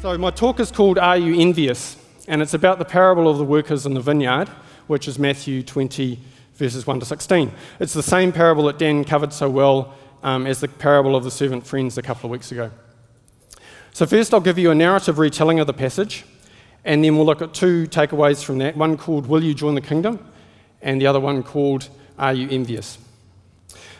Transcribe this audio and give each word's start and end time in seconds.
So, 0.01 0.17
my 0.17 0.31
talk 0.31 0.59
is 0.59 0.71
called 0.71 0.97
Are 0.97 1.17
You 1.17 1.39
Envious? 1.39 1.97
And 2.27 2.41
it's 2.41 2.55
about 2.55 2.79
the 2.79 2.85
parable 2.85 3.29
of 3.29 3.37
the 3.37 3.45
workers 3.45 3.85
in 3.85 3.93
the 3.93 4.01
vineyard, 4.01 4.49
which 4.87 5.07
is 5.07 5.19
Matthew 5.19 5.61
20, 5.61 6.17
verses 6.55 6.87
1 6.87 6.99
to 6.99 7.05
16. 7.05 7.51
It's 7.79 7.93
the 7.93 8.01
same 8.01 8.31
parable 8.31 8.63
that 8.63 8.79
Dan 8.79 9.03
covered 9.03 9.33
so 9.33 9.51
well 9.51 9.93
um, 10.23 10.47
as 10.47 10.59
the 10.59 10.67
parable 10.67 11.15
of 11.15 11.23
the 11.23 11.31
servant 11.31 11.65
friends 11.65 11.97
a 11.97 12.01
couple 12.01 12.27
of 12.27 12.31
weeks 12.31 12.51
ago. 12.51 12.71
So, 13.93 14.05
first, 14.05 14.33
I'll 14.33 14.39
give 14.39 14.57
you 14.57 14.71
a 14.71 14.75
narrative 14.75 15.19
retelling 15.19 15.59
of 15.59 15.67
the 15.67 15.73
passage, 15.73 16.25
and 16.85 17.03
then 17.03 17.15
we'll 17.15 17.25
look 17.25 17.41
at 17.41 17.53
two 17.53 17.87
takeaways 17.87 18.43
from 18.43 18.57
that 18.59 18.77
one 18.77 18.97
called 18.97 19.27
Will 19.27 19.43
You 19.43 19.53
Join 19.53 19.75
the 19.75 19.81
Kingdom? 19.81 20.25
and 20.81 21.01
the 21.01 21.07
other 21.07 21.19
one 21.19 21.43
called 21.43 21.89
Are 22.17 22.33
You 22.33 22.47
Envious? 22.49 22.97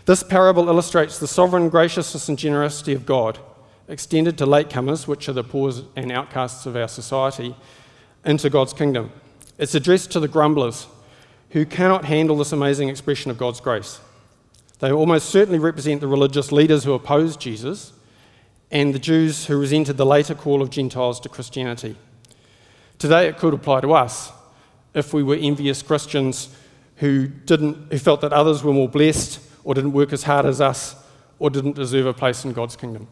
This 0.05 0.23
parable 0.23 0.69
illustrates 0.69 1.19
the 1.19 1.27
sovereign 1.27 1.69
graciousness 1.69 2.29
and 2.29 2.37
generosity 2.37 2.93
of 2.93 3.05
God, 3.05 3.39
extended 3.87 4.37
to 4.37 4.45
latecomers, 4.45 5.07
which 5.07 5.27
are 5.29 5.33
the 5.33 5.43
poor 5.43 5.71
and 5.95 6.11
outcasts 6.11 6.65
of 6.65 6.75
our 6.75 6.87
society, 6.87 7.55
into 8.25 8.49
God's 8.49 8.73
kingdom. 8.73 9.11
It's 9.57 9.75
addressed 9.75 10.11
to 10.11 10.19
the 10.19 10.27
grumblers 10.27 10.87
who 11.51 11.65
cannot 11.65 12.05
handle 12.05 12.37
this 12.37 12.51
amazing 12.51 12.89
expression 12.89 13.31
of 13.31 13.37
God's 13.37 13.59
grace. 13.59 13.99
They 14.79 14.91
almost 14.91 15.29
certainly 15.29 15.59
represent 15.59 16.01
the 16.01 16.07
religious 16.07 16.51
leaders 16.51 16.83
who 16.83 16.93
opposed 16.93 17.39
Jesus 17.39 17.93
and 18.71 18.93
the 18.93 18.99
Jews 18.99 19.45
who 19.45 19.59
resented 19.59 19.97
the 19.97 20.05
later 20.05 20.35
call 20.35 20.61
of 20.61 20.69
Gentiles 20.69 21.19
to 21.21 21.29
Christianity. 21.29 21.95
Today, 22.97 23.27
it 23.27 23.37
could 23.37 23.53
apply 23.53 23.81
to 23.81 23.93
us 23.93 24.31
if 24.93 25.13
we 25.13 25.23
were 25.23 25.35
envious 25.35 25.81
Christians 25.81 26.55
who, 26.97 27.27
didn't, 27.27 27.91
who 27.91 27.97
felt 27.97 28.21
that 28.21 28.33
others 28.33 28.63
were 28.63 28.73
more 28.73 28.89
blessed 28.89 29.39
or 29.63 29.73
didn't 29.73 29.93
work 29.93 30.13
as 30.13 30.23
hard 30.23 30.45
as 30.45 30.61
us 30.61 30.95
or 31.39 31.49
didn't 31.49 31.75
deserve 31.75 32.05
a 32.05 32.13
place 32.13 32.45
in 32.45 32.53
God's 32.53 32.75
kingdom. 32.75 33.07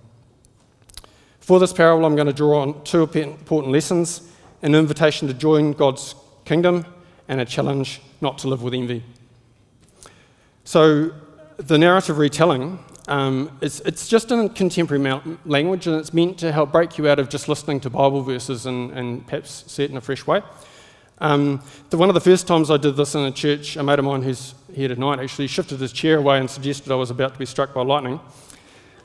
For 1.40 1.60
this 1.60 1.72
parable, 1.72 2.06
I'm 2.06 2.16
going 2.16 2.28
to 2.28 2.34
draw 2.34 2.62
on 2.62 2.84
two 2.84 3.04
important 3.04 3.72
lessons 3.72 4.30
an 4.62 4.74
invitation 4.74 5.28
to 5.28 5.34
join 5.34 5.72
God's 5.72 6.16
kingdom 6.44 6.86
and 7.28 7.40
a 7.40 7.46
challenge 7.46 8.02
not 8.22 8.38
to 8.40 8.48
live 8.48 8.64
with 8.64 8.74
envy. 8.74 9.04
So, 10.64 11.12
the 11.58 11.78
narrative 11.78 12.18
retelling, 12.18 12.80
um, 13.08 13.58
it's, 13.62 13.80
it's 13.82 14.08
just 14.08 14.32
in 14.32 14.50
contemporary 14.50 15.22
language 15.46 15.88
and 15.88 15.96
it's 15.96 16.14
meant 16.14 16.38
to 16.40 16.52
help 16.52 16.72
break 16.72 16.98
you 16.98 17.08
out 17.08 17.20
of 17.20 17.30
just 17.30 17.48
listening 17.48 17.80
to 17.82 17.90
Bible 17.90 18.22
verses 18.22 18.66
and, 18.66 18.92
and 18.92 19.26
perhaps 19.26 19.64
see 19.72 19.84
it 19.84 19.92
in 19.92 19.98
a 19.98 20.02
fresh 20.02 20.28
way. 20.28 20.42
Um, 21.20 21.64
the, 21.90 21.98
one 21.98 22.10
of 22.10 22.16
the 22.16 22.22
first 22.22 22.46
times 22.48 22.70
I 22.70 22.78
did 22.78 22.96
this 22.96 23.16
in 23.16 23.22
a 23.22 23.32
church, 23.32 23.76
a 23.76 23.84
mate 23.84 23.98
of 23.98 24.06
mine 24.06 24.22
who's 24.22 24.54
here 24.74 24.88
tonight 24.88 25.20
actually 25.20 25.48
shifted 25.48 25.80
his 25.80 25.92
chair 25.92 26.20
away 26.20 26.38
and 26.38 26.50
suggested 26.50 26.92
I 26.92 26.96
was 26.96 27.10
about 27.10 27.34
to 27.34 27.40
be 27.40 27.46
struck 27.46 27.74
by 27.74 27.82
lightning. 27.82 28.20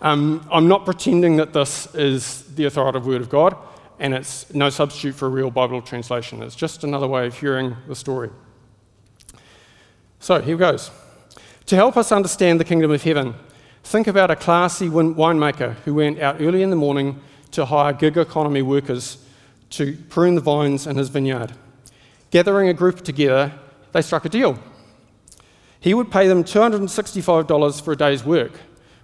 Um, 0.02 0.46
I'm 0.52 0.68
not 0.68 0.84
pretending 0.84 1.36
that 1.36 1.52
this 1.52 1.94
is 1.94 2.42
the 2.54 2.64
authoritative 2.64 3.06
word 3.06 3.22
of 3.22 3.30
God, 3.30 3.56
and 3.98 4.12
it's 4.12 4.52
no 4.52 4.68
substitute 4.68 5.14
for 5.14 5.26
a 5.26 5.30
real 5.30 5.50
Bible 5.50 5.80
translation. 5.80 6.42
It's 6.42 6.56
just 6.56 6.84
another 6.84 7.06
way 7.06 7.26
of 7.26 7.38
hearing 7.38 7.76
the 7.86 7.94
story. 7.94 8.30
So 10.18 10.42
here 10.42 10.56
goes. 10.56 10.90
To 11.72 11.76
help 11.76 11.96
us 11.96 12.12
understand 12.12 12.60
the 12.60 12.66
kingdom 12.66 12.90
of 12.90 13.02
heaven, 13.02 13.34
think 13.82 14.06
about 14.06 14.30
a 14.30 14.36
classy 14.36 14.90
winemaker 14.90 15.76
who 15.86 15.94
went 15.94 16.20
out 16.20 16.36
early 16.38 16.60
in 16.60 16.68
the 16.68 16.76
morning 16.76 17.18
to 17.52 17.64
hire 17.64 17.94
gig 17.94 18.18
economy 18.18 18.60
workers 18.60 19.16
to 19.70 19.96
prune 20.10 20.34
the 20.34 20.42
vines 20.42 20.86
in 20.86 20.96
his 20.96 21.08
vineyard. 21.08 21.54
Gathering 22.30 22.68
a 22.68 22.74
group 22.74 23.00
together, 23.00 23.54
they 23.92 24.02
struck 24.02 24.26
a 24.26 24.28
deal. 24.28 24.58
He 25.80 25.94
would 25.94 26.10
pay 26.10 26.28
them 26.28 26.44
$265 26.44 27.80
for 27.80 27.92
a 27.92 27.96
day's 27.96 28.22
work, 28.22 28.52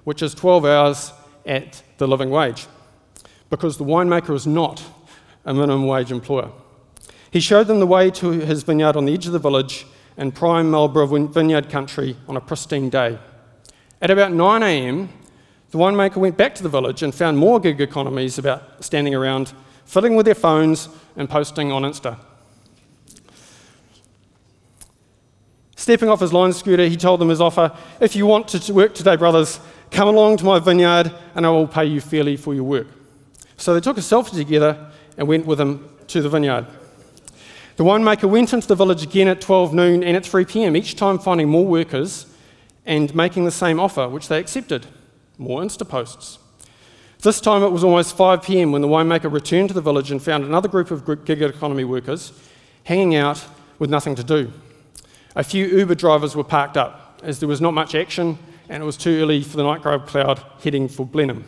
which 0.05 0.21
is 0.21 0.35
12 0.35 0.67
hours 0.67 1.13
at 1.47 1.83
the 1.97 2.07
living 2.07 2.29
wage, 2.29 2.67
because 3.49 3.79
the 3.79 3.85
winemaker 3.85 4.35
is 4.35 4.47
not 4.47 4.85
a 5.47 5.55
minimum 5.55 5.87
wage 5.87 6.13
employer. 6.13 6.51
He 7.31 7.41
showed 7.41 7.67
them 7.67 7.81
the 7.81 7.87
way 7.87 8.11
to 8.11 8.29
his 8.29 8.63
vineyard 8.63 8.95
on 8.95 9.07
the 9.07 9.15
edge 9.15 9.25
of 9.25 9.33
the 9.33 9.39
village 9.39 9.87
in 10.19 10.33
prime 10.33 10.71
Marlborough 10.71 11.27
vineyard 11.29 11.71
country 11.71 12.17
on 12.29 12.37
a 12.37 12.41
pristine 12.41 12.91
day. 12.91 13.19
At 14.03 14.11
about 14.11 14.33
9 14.33 14.63
a.m., 14.63 15.09
the 15.71 15.79
winemaker 15.79 16.17
went 16.17 16.37
back 16.37 16.55
to 16.57 16.63
the 16.63 16.69
village 16.69 17.03
and 17.03 17.15
found 17.15 17.39
more 17.39 17.61
gig 17.61 17.81
economies 17.81 18.37
about 18.37 18.85
standing 18.85 19.15
around, 19.15 19.53
fiddling 19.85 20.17
with 20.17 20.27
their 20.27 20.35
phones 20.35 20.89
and 21.17 21.31
posting 21.31 21.71
on 21.71 21.83
Insta. 21.83 22.19
Stepping 25.77 26.09
off 26.09 26.21
his 26.21 26.33
Lime 26.33 26.53
scooter, 26.53 26.87
he 26.87 26.97
told 26.97 27.21
them 27.21 27.29
his 27.29 27.41
offer 27.41 27.75
If 28.01 28.17
you 28.17 28.27
want 28.27 28.49
to 28.49 28.73
work 28.73 28.95
today, 28.95 29.17
brothers, 29.17 29.61
come 29.91 30.09
along 30.09 30.39
to 30.39 30.45
my 30.45 30.59
vineyard 30.59 31.13
and 31.35 31.47
I 31.47 31.51
will 31.51 31.69
pay 31.69 31.85
you 31.85 32.01
fairly 32.01 32.37
for 32.37 32.55
your 32.55 32.65
work. 32.65 32.89
So 33.57 33.73
they 33.73 33.81
took 33.81 33.97
a 33.97 34.01
selfie 34.01 34.33
together 34.33 34.91
and 35.17 35.29
went 35.29 35.47
with 35.47 35.61
him 35.61 35.89
to 36.09 36.21
the 36.21 36.29
vineyard. 36.29 36.67
The 37.79 37.85
winemaker 37.85 38.29
went 38.29 38.53
into 38.53 38.67
the 38.67 38.75
village 38.75 39.05
again 39.05 39.29
at 39.29 39.41
12 39.41 39.73
noon 39.73 40.03
and 40.03 40.17
at 40.17 40.27
3 40.27 40.45
pm, 40.45 40.75
each 40.75 40.97
time 40.97 41.17
finding 41.17 41.49
more 41.49 41.65
workers 41.65 42.27
and 42.85 43.15
making 43.15 43.45
the 43.45 43.53
same 43.53 43.79
offer, 43.79 44.09
which 44.09 44.27
they 44.27 44.41
accepted 44.41 44.87
more 45.39 45.63
Insta 45.63 45.89
posts. 45.89 46.41
This 47.23 47.41
time 47.41 47.63
it 47.63 47.69
was 47.69 47.85
almost 47.85 48.17
5 48.17 48.43
pm 48.43 48.73
when 48.73 48.83
the 48.83 48.89
winemaker 48.89 49.31
returned 49.33 49.69
to 49.69 49.75
the 49.75 49.81
village 49.81 50.11
and 50.11 50.21
found 50.21 50.43
another 50.43 50.67
group 50.67 50.91
of 50.91 51.25
gig 51.25 51.41
economy 51.41 51.85
workers 51.85 52.33
hanging 52.83 53.15
out 53.15 53.45
with 53.79 53.91
nothing 53.91 54.17
to 54.17 54.25
do. 54.25 54.53
A 55.37 55.45
few 55.45 55.65
Uber 55.69 55.95
drivers 55.95 56.35
were 56.35 56.43
parked 56.43 56.77
up 56.77 57.21
as 57.23 57.39
there 57.39 57.49
was 57.49 57.61
not 57.61 57.75
much 57.75 57.95
action 57.95 58.41
and 58.69 58.83
it 58.83 58.87
was 58.87 58.97
too 58.97 59.21
early 59.23 59.45
for 59.45 59.57
the 59.57 59.63
nightclub 59.63 60.09
cloud 60.09 60.43
heading 60.65 60.89
for 60.89 61.07
Blenheim. 61.07 61.45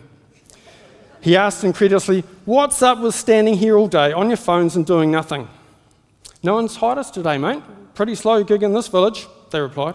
He 1.22 1.36
asked 1.36 1.64
incredulously, 1.64 2.22
What's 2.44 2.82
up 2.82 3.00
with 3.00 3.16
standing 3.16 3.54
here 3.54 3.76
all 3.76 3.88
day 3.88 4.12
on 4.12 4.28
your 4.28 4.36
phones 4.36 4.76
and 4.76 4.86
doing 4.86 5.10
nothing? 5.10 5.48
No 6.43 6.55
one's 6.55 6.77
hired 6.77 6.99
us 6.99 7.11
today, 7.11 7.37
mate. 7.37 7.62
Pretty 7.95 8.15
slow 8.15 8.43
gig 8.43 8.62
in 8.62 8.73
this 8.73 8.89
village, 8.89 9.27
they 9.51 9.61
replied. 9.61 9.95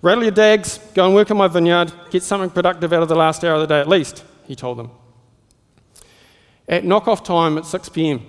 Rattle 0.00 0.24
your 0.24 0.32
dags, 0.32 0.78
go 0.94 1.06
and 1.06 1.14
work 1.14 1.30
in 1.30 1.36
my 1.36 1.46
vineyard, 1.46 1.92
get 2.10 2.22
something 2.22 2.50
productive 2.50 2.92
out 2.92 3.02
of 3.02 3.08
the 3.08 3.14
last 3.14 3.44
hour 3.44 3.54
of 3.54 3.60
the 3.60 3.66
day 3.66 3.80
at 3.80 3.88
least, 3.88 4.24
he 4.46 4.56
told 4.56 4.78
them. 4.78 4.90
At 6.68 6.84
knock-off 6.84 7.22
time 7.22 7.58
at 7.58 7.66
6 7.66 7.88
pm, 7.90 8.22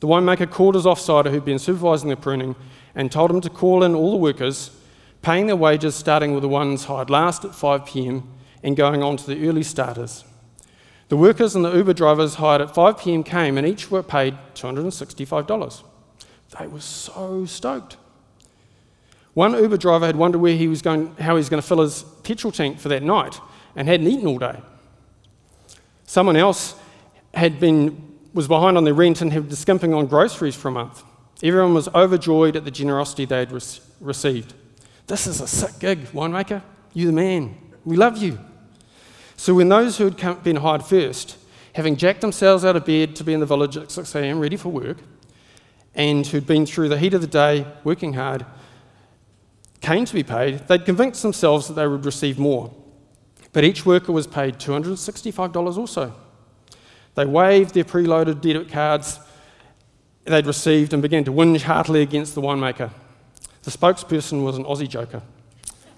the 0.00 0.06
winemaker 0.06 0.50
called 0.50 0.76
his 0.76 0.84
offsider 0.84 1.30
who'd 1.30 1.44
been 1.44 1.58
supervising 1.58 2.08
the 2.08 2.16
pruning 2.16 2.54
and 2.94 3.10
told 3.10 3.30
him 3.30 3.40
to 3.40 3.50
call 3.50 3.82
in 3.82 3.94
all 3.94 4.12
the 4.12 4.16
workers, 4.16 4.70
paying 5.22 5.46
their 5.46 5.56
wages 5.56 5.94
starting 5.94 6.32
with 6.32 6.42
the 6.42 6.48
ones 6.48 6.84
hired 6.84 7.10
last 7.10 7.44
at 7.44 7.54
5 7.54 7.84
pm 7.84 8.28
and 8.62 8.76
going 8.76 9.02
on 9.02 9.16
to 9.16 9.26
the 9.26 9.48
early 9.48 9.62
starters. 9.62 10.24
The 11.08 11.16
workers 11.16 11.54
and 11.54 11.64
the 11.64 11.74
Uber 11.74 11.94
drivers 11.94 12.36
hired 12.36 12.62
at 12.62 12.74
5 12.74 12.98
pm 12.98 13.24
came 13.24 13.58
and 13.58 13.66
each 13.66 13.90
were 13.90 14.02
paid 14.02 14.38
$265. 14.54 15.82
They 16.58 16.66
were 16.66 16.80
so 16.80 17.46
stoked. 17.46 17.96
One 19.34 19.52
Uber 19.54 19.76
driver 19.78 20.06
had 20.06 20.16
wondered 20.16 20.38
where 20.38 20.56
he 20.56 20.68
was 20.68 20.80
going, 20.80 21.14
how 21.16 21.34
he 21.34 21.38
was 21.38 21.48
going 21.48 21.60
to 21.60 21.66
fill 21.66 21.80
his 21.80 22.04
petrol 22.22 22.52
tank 22.52 22.78
for 22.78 22.88
that 22.88 23.02
night 23.02 23.40
and 23.74 23.88
hadn't 23.88 24.06
eaten 24.06 24.26
all 24.26 24.38
day. 24.38 24.60
Someone 26.06 26.36
else 26.36 26.76
had 27.34 27.58
been, 27.58 28.16
was 28.32 28.46
behind 28.46 28.76
on 28.76 28.84
their 28.84 28.94
rent 28.94 29.20
and 29.20 29.32
had 29.32 29.48
been 29.48 29.56
skimping 29.56 29.92
on 29.92 30.06
groceries 30.06 30.54
for 30.54 30.68
a 30.68 30.70
month. 30.70 31.02
Everyone 31.42 31.74
was 31.74 31.88
overjoyed 31.88 32.54
at 32.54 32.64
the 32.64 32.70
generosity 32.70 33.24
they 33.24 33.40
had 33.40 33.50
re- 33.50 33.60
received. 34.00 34.54
This 35.08 35.26
is 35.26 35.40
a 35.40 35.48
sick 35.48 35.80
gig, 35.80 35.98
winemaker. 36.12 36.62
You 36.92 37.06
the 37.06 37.12
man. 37.12 37.56
We 37.84 37.96
love 37.96 38.16
you. 38.16 38.38
So 39.36 39.52
when 39.54 39.68
those 39.68 39.98
who 39.98 40.04
had 40.04 40.16
come, 40.16 40.38
been 40.38 40.56
hired 40.56 40.84
first, 40.84 41.36
having 41.74 41.96
jacked 41.96 42.20
themselves 42.20 42.64
out 42.64 42.76
of 42.76 42.84
bed 42.84 43.16
to 43.16 43.24
be 43.24 43.32
in 43.32 43.40
the 43.40 43.46
village 43.46 43.76
at 43.76 43.90
6 43.90 44.14
a.m. 44.14 44.38
ready 44.38 44.56
for 44.56 44.68
work, 44.68 44.98
and 45.94 46.26
who'd 46.26 46.46
been 46.46 46.66
through 46.66 46.88
the 46.88 46.98
heat 46.98 47.14
of 47.14 47.20
the 47.20 47.26
day 47.26 47.66
working 47.84 48.14
hard 48.14 48.44
came 49.80 50.04
to 50.04 50.14
be 50.14 50.22
paid, 50.22 50.66
they'd 50.66 50.84
convinced 50.84 51.22
themselves 51.22 51.68
that 51.68 51.74
they 51.74 51.86
would 51.86 52.04
receive 52.04 52.38
more. 52.38 52.72
But 53.52 53.64
each 53.64 53.84
worker 53.86 54.12
was 54.12 54.26
paid 54.26 54.58
$265 54.58 55.76
also. 55.76 56.14
They 57.14 57.26
waved 57.26 57.74
their 57.74 57.84
preloaded 57.84 58.40
debit 58.40 58.70
cards 58.70 59.20
they'd 60.24 60.46
received 60.46 60.92
and 60.92 61.02
began 61.02 61.22
to 61.24 61.32
whinge 61.32 61.62
heartily 61.62 62.02
against 62.02 62.34
the 62.34 62.40
winemaker. 62.40 62.90
The 63.62 63.70
spokesperson 63.70 64.42
was 64.42 64.56
an 64.56 64.64
Aussie 64.64 64.88
joker. 64.88 65.22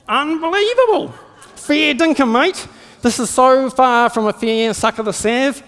Unbelievable! 0.08 1.08
Fair 1.54 1.94
dinkum, 1.94 2.32
mate. 2.32 2.66
This 3.02 3.18
is 3.18 3.30
so 3.30 3.70
far 3.70 4.10
from 4.10 4.26
a 4.26 4.32
fair 4.32 4.74
suck 4.74 4.98
of 4.98 5.04
the 5.04 5.12
sav 5.12 5.62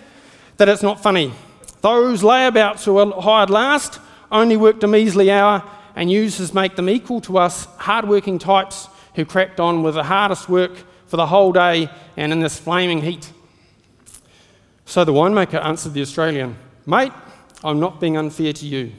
that 0.57 0.69
it's 0.69 0.83
not 0.83 1.01
funny. 1.01 1.33
Those 1.81 2.23
layabouts 2.23 2.85
who 2.85 2.95
were 2.95 3.21
hired 3.21 3.51
last 3.51 4.01
only 4.31 4.57
worked 4.57 4.85
a 4.85 4.89
measly 4.89 5.31
hour, 5.31 5.63
and 5.97 6.11
users 6.11 6.55
make 6.55 6.77
them 6.77 6.89
equal 6.89 7.21
to 7.23 7.39
us 7.39 7.65
hard-working 7.77 8.39
types 8.39 8.89
who 9.15 9.25
cracked 9.25 9.59
on 9.59 9.83
with 9.83 9.95
the 9.95 10.05
hardest 10.05 10.49
work 10.49 10.73
for 11.07 11.17
the 11.17 11.27
whole 11.27 11.53
day 11.53 11.91
and 12.17 12.33
in 12.33 12.41
this 12.41 12.59
flaming 12.59 13.03
heat. 13.03 13.33
So 14.85 15.05
the 15.05 15.13
winemaker 15.13 15.63
answered 15.65 15.95
the 15.95 16.03
Australian, 16.03 16.57
Mate, 16.87 17.13
I'm 17.65 17.81
not 17.81 18.01
being 18.01 18.17
unfair 18.17 18.53
to 18.53 18.67
you. 18.67 18.93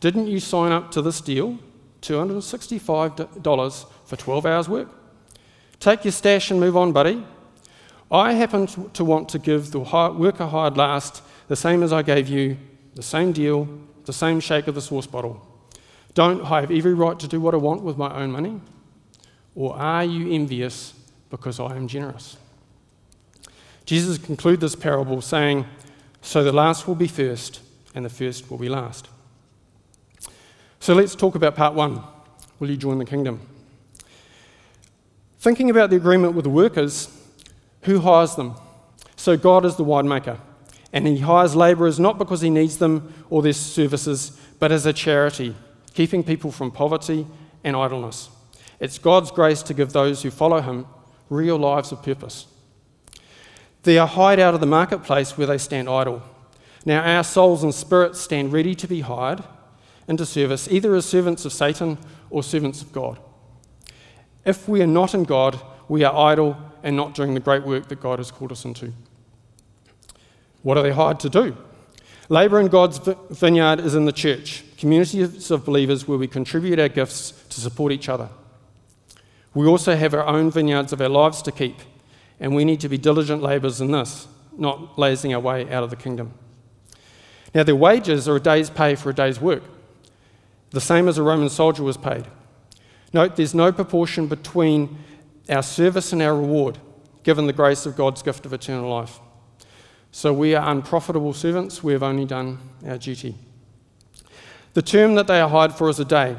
Didn't 0.00 0.26
you 0.26 0.40
sign 0.40 0.72
up 0.72 0.90
to 0.92 1.02
this 1.02 1.20
deal? 1.20 1.58
$265 2.00 3.86
for 4.04 4.16
12 4.16 4.46
hours' 4.46 4.68
work? 4.68 4.88
Take 5.78 6.04
your 6.04 6.12
stash 6.12 6.50
and 6.50 6.58
move 6.58 6.76
on, 6.76 6.92
buddy. 6.92 7.24
I 8.10 8.32
happen 8.32 8.66
to 8.66 9.04
want 9.04 9.28
to 9.30 9.38
give 9.38 9.70
the 9.70 9.80
worker 9.80 10.46
hired 10.46 10.76
last 10.76 11.22
the 11.48 11.56
same 11.56 11.82
as 11.82 11.92
I 11.92 12.02
gave 12.02 12.28
you, 12.28 12.56
the 12.94 13.02
same 13.02 13.32
deal, 13.32 13.68
the 14.04 14.12
same 14.12 14.40
shake 14.40 14.66
of 14.66 14.74
the 14.74 14.80
sauce 14.80 15.06
bottle. 15.06 15.46
Don't 16.14 16.42
I 16.44 16.60
have 16.60 16.70
every 16.70 16.94
right 16.94 17.18
to 17.18 17.28
do 17.28 17.40
what 17.40 17.54
I 17.54 17.58
want 17.58 17.82
with 17.82 17.96
my 17.96 18.14
own 18.14 18.32
money? 18.32 18.60
Or 19.54 19.76
are 19.76 20.04
you 20.04 20.32
envious 20.32 20.94
because 21.30 21.60
I 21.60 21.76
am 21.76 21.88
generous? 21.88 22.36
Jesus 23.84 24.18
concludes 24.18 24.60
this 24.60 24.74
parable 24.74 25.20
saying, 25.20 25.66
So 26.20 26.44
the 26.44 26.52
last 26.52 26.86
will 26.86 26.94
be 26.94 27.08
first, 27.08 27.60
and 27.94 28.04
the 28.04 28.10
first 28.10 28.50
will 28.50 28.58
be 28.58 28.68
last. 28.68 29.08
So 30.80 30.94
let's 30.94 31.14
talk 31.14 31.34
about 31.34 31.54
part 31.54 31.74
one. 31.74 32.02
Will 32.58 32.70
you 32.70 32.76
join 32.76 32.98
the 32.98 33.04
kingdom? 33.04 33.40
Thinking 35.38 35.70
about 35.70 35.90
the 35.90 35.96
agreement 35.96 36.34
with 36.34 36.44
the 36.44 36.50
workers, 36.50 37.08
who 37.82 38.00
hires 38.00 38.36
them? 38.36 38.54
So 39.16 39.36
God 39.36 39.64
is 39.64 39.76
the 39.76 39.84
winemaker, 39.84 40.38
and 40.92 41.06
He 41.06 41.18
hires 41.18 41.56
labourers 41.56 41.98
not 41.98 42.18
because 42.18 42.40
He 42.40 42.50
needs 42.50 42.78
them 42.78 43.12
or 43.30 43.42
their 43.42 43.52
services, 43.52 44.38
but 44.58 44.72
as 44.72 44.86
a 44.86 44.92
charity, 44.92 45.54
keeping 45.94 46.22
people 46.22 46.52
from 46.52 46.70
poverty 46.70 47.26
and 47.64 47.76
idleness. 47.76 48.28
It's 48.78 48.98
God's 48.98 49.30
grace 49.30 49.62
to 49.62 49.74
give 49.74 49.92
those 49.92 50.22
who 50.22 50.30
follow 50.30 50.60
Him 50.60 50.86
real 51.30 51.56
lives 51.56 51.92
of 51.92 52.02
purpose. 52.02 52.46
They 53.84 53.98
are 53.98 54.06
hired 54.06 54.38
out 54.38 54.54
of 54.54 54.60
the 54.60 54.66
marketplace 54.66 55.36
where 55.36 55.46
they 55.46 55.58
stand 55.58 55.88
idle. 55.88 56.22
Now, 56.84 57.02
our 57.02 57.24
souls 57.24 57.62
and 57.62 57.74
spirits 57.74 58.20
stand 58.20 58.52
ready 58.52 58.74
to 58.74 58.88
be 58.88 59.00
hired 59.00 59.42
into 60.08 60.26
service, 60.26 60.68
either 60.70 60.94
as 60.94 61.06
servants 61.06 61.44
of 61.44 61.52
Satan 61.52 61.98
or 62.30 62.42
servants 62.42 62.82
of 62.82 62.92
God. 62.92 63.18
If 64.44 64.68
we 64.68 64.82
are 64.82 64.86
not 64.86 65.14
in 65.14 65.24
God, 65.24 65.60
we 65.88 66.04
are 66.04 66.32
idle 66.32 66.56
and 66.82 66.96
not 66.96 67.14
doing 67.14 67.34
the 67.34 67.40
great 67.40 67.62
work 67.64 67.88
that 67.88 68.00
God 68.00 68.18
has 68.18 68.30
called 68.30 68.52
us 68.52 68.64
into. 68.64 68.92
What 70.62 70.76
are 70.78 70.82
they 70.82 70.92
hired 70.92 71.20
to 71.20 71.28
do? 71.28 71.56
Labour 72.28 72.60
in 72.60 72.68
God's 72.68 72.98
vineyard 73.30 73.80
is 73.80 73.94
in 73.94 74.04
the 74.04 74.12
church, 74.12 74.64
communities 74.78 75.50
of 75.50 75.64
believers 75.64 76.08
where 76.08 76.18
we 76.18 76.28
contribute 76.28 76.78
our 76.78 76.88
gifts 76.88 77.32
to 77.50 77.60
support 77.60 77.92
each 77.92 78.08
other. 78.08 78.28
We 79.54 79.66
also 79.66 79.96
have 79.96 80.14
our 80.14 80.26
own 80.26 80.50
vineyards 80.50 80.92
of 80.92 81.00
our 81.00 81.08
lives 81.08 81.42
to 81.42 81.52
keep, 81.52 81.76
and 82.40 82.54
we 82.54 82.64
need 82.64 82.80
to 82.80 82.88
be 82.88 82.96
diligent 82.96 83.42
labourers 83.42 83.80
in 83.80 83.90
this, 83.90 84.28
not 84.56 84.98
lazing 84.98 85.34
our 85.34 85.40
way 85.40 85.70
out 85.70 85.82
of 85.82 85.90
the 85.90 85.96
kingdom. 85.96 86.32
Now, 87.54 87.64
their 87.64 87.76
wages 87.76 88.28
are 88.28 88.36
a 88.36 88.40
day's 88.40 88.70
pay 88.70 88.94
for 88.94 89.10
a 89.10 89.14
day's 89.14 89.40
work, 89.40 89.62
the 90.70 90.80
same 90.80 91.06
as 91.06 91.18
a 91.18 91.22
Roman 91.22 91.50
soldier 91.50 91.82
was 91.82 91.98
paid. 91.98 92.26
Note 93.12 93.36
there's 93.36 93.54
no 93.54 93.72
proportion 93.72 94.26
between 94.26 94.96
our 95.50 95.62
service 95.62 96.14
and 96.14 96.22
our 96.22 96.34
reward, 96.34 96.78
given 97.24 97.46
the 97.46 97.52
grace 97.52 97.84
of 97.84 97.94
God's 97.94 98.22
gift 98.22 98.46
of 98.46 98.54
eternal 98.54 98.88
life. 98.88 99.20
So 100.14 100.32
we 100.32 100.54
are 100.54 100.70
unprofitable 100.70 101.32
servants, 101.32 101.82
we 101.82 101.94
have 101.94 102.02
only 102.02 102.26
done 102.26 102.58
our 102.86 102.98
duty. 102.98 103.34
The 104.74 104.82
term 104.82 105.14
that 105.14 105.26
they 105.26 105.40
are 105.40 105.48
hired 105.48 105.72
for 105.72 105.88
is 105.88 105.98
a 105.98 106.04
day. 106.04 106.36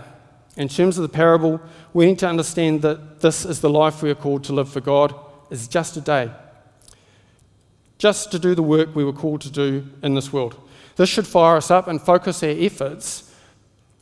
In 0.56 0.68
terms 0.68 1.00
of 1.00 1.02
the 1.02 1.10
parable, 1.10 1.60
we 1.92 2.06
need 2.06 2.20
to 2.20 2.30
understand 2.30 2.84
that 2.84 3.22
this 3.22 3.44
is 3.44 3.62
the 3.62 3.72
life 3.72 4.04
we 4.04 4.12
are 4.12 4.16
called 4.16 4.44
to 4.46 4.54
live 4.54 4.70
for 4.70 4.80
God, 4.80 5.16
is 5.50 5.68
just 5.68 5.98
a 5.98 6.02
day. 6.02 6.32
Just 7.98 8.32
to 8.32 8.38
do 8.38 8.54
the 8.54 8.62
work 8.62 8.96
we 8.96 9.04
were 9.04 9.12
called 9.12 9.42
to 9.42 9.52
do 9.52 9.88
in 10.04 10.14
this 10.14 10.32
world. 10.32 10.56
This 10.96 11.10
should 11.10 11.26
fire 11.26 11.58
us 11.58 11.72
up 11.72 11.88
and 11.88 12.00
focus 12.00 12.44
our 12.44 12.50
efforts 12.50 13.34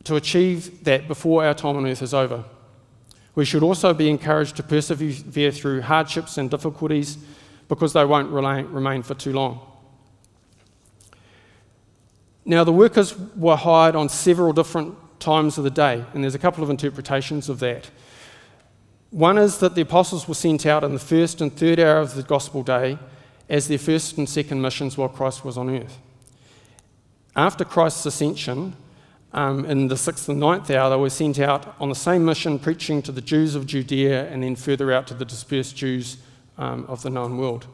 to 0.04 0.16
achieve 0.16 0.84
that 0.84 1.08
before 1.08 1.46
our 1.46 1.54
time 1.54 1.76
on 1.76 1.86
earth 1.86 2.02
is 2.02 2.12
over. 2.12 2.44
We 3.34 3.46
should 3.46 3.62
also 3.62 3.94
be 3.94 4.10
encouraged 4.10 4.56
to 4.56 4.62
persevere 4.62 5.52
through 5.52 5.80
hardships 5.80 6.36
and 6.36 6.50
difficulties 6.50 7.16
because 7.74 7.94
they 7.94 8.04
won't 8.04 8.30
remain 8.30 9.02
for 9.02 9.14
too 9.14 9.32
long. 9.32 9.58
Now, 12.44 12.64
the 12.64 12.72
workers 12.72 13.18
were 13.34 13.56
hired 13.56 13.96
on 13.96 14.10
several 14.10 14.52
different 14.52 14.94
times 15.20 15.56
of 15.56 15.64
the 15.64 15.70
day, 15.70 16.04
and 16.12 16.22
there's 16.22 16.34
a 16.34 16.38
couple 16.38 16.62
of 16.62 16.68
interpretations 16.68 17.48
of 17.48 17.60
that. 17.60 17.90
One 19.10 19.38
is 19.38 19.56
that 19.58 19.74
the 19.74 19.80
apostles 19.80 20.28
were 20.28 20.34
sent 20.34 20.66
out 20.66 20.84
in 20.84 20.92
the 20.92 20.98
first 20.98 21.40
and 21.40 21.50
third 21.50 21.80
hour 21.80 22.00
of 22.00 22.14
the 22.14 22.22
gospel 22.22 22.62
day 22.62 22.98
as 23.48 23.68
their 23.68 23.78
first 23.78 24.18
and 24.18 24.28
second 24.28 24.60
missions 24.60 24.98
while 24.98 25.08
Christ 25.08 25.42
was 25.42 25.56
on 25.56 25.70
earth. 25.70 25.98
After 27.34 27.64
Christ's 27.64 28.04
ascension, 28.04 28.76
um, 29.32 29.64
in 29.64 29.88
the 29.88 29.96
sixth 29.96 30.28
and 30.28 30.38
ninth 30.38 30.70
hour, 30.70 30.90
they 30.90 30.96
were 30.96 31.08
sent 31.08 31.38
out 31.38 31.74
on 31.80 31.88
the 31.88 31.94
same 31.94 32.22
mission, 32.22 32.58
preaching 32.58 33.00
to 33.00 33.12
the 33.12 33.22
Jews 33.22 33.54
of 33.54 33.66
Judea 33.66 34.28
and 34.28 34.42
then 34.42 34.56
further 34.56 34.92
out 34.92 35.06
to 35.06 35.14
the 35.14 35.24
dispersed 35.24 35.74
Jews 35.74 36.18
um, 36.58 36.84
of 36.88 37.02
the 37.02 37.10
known 37.10 37.38
world. 37.38 37.66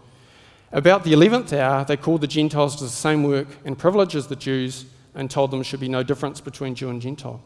About 0.73 1.05
the 1.05 1.13
eleventh 1.13 1.53
hour, 1.53 1.85
they 1.85 1.97
called 1.97 2.21
the 2.21 2.27
Gentiles 2.27 2.77
to 2.77 2.85
the 2.85 2.91
same 2.91 3.23
work 3.23 3.49
and 3.65 3.79
privilege 3.79 4.15
as 4.15 4.27
the 4.27 4.37
Jews 4.37 4.85
and 5.15 5.31
told 5.31 5.51
them 5.51 5.61
there 5.61 5.65
should 5.65 5.81
be 5.81 5.89
no 5.89 6.03
difference 6.03 6.41
between 6.41 6.75
Jew 6.75 6.91
and 6.91 7.01
Gentile. 7.01 7.43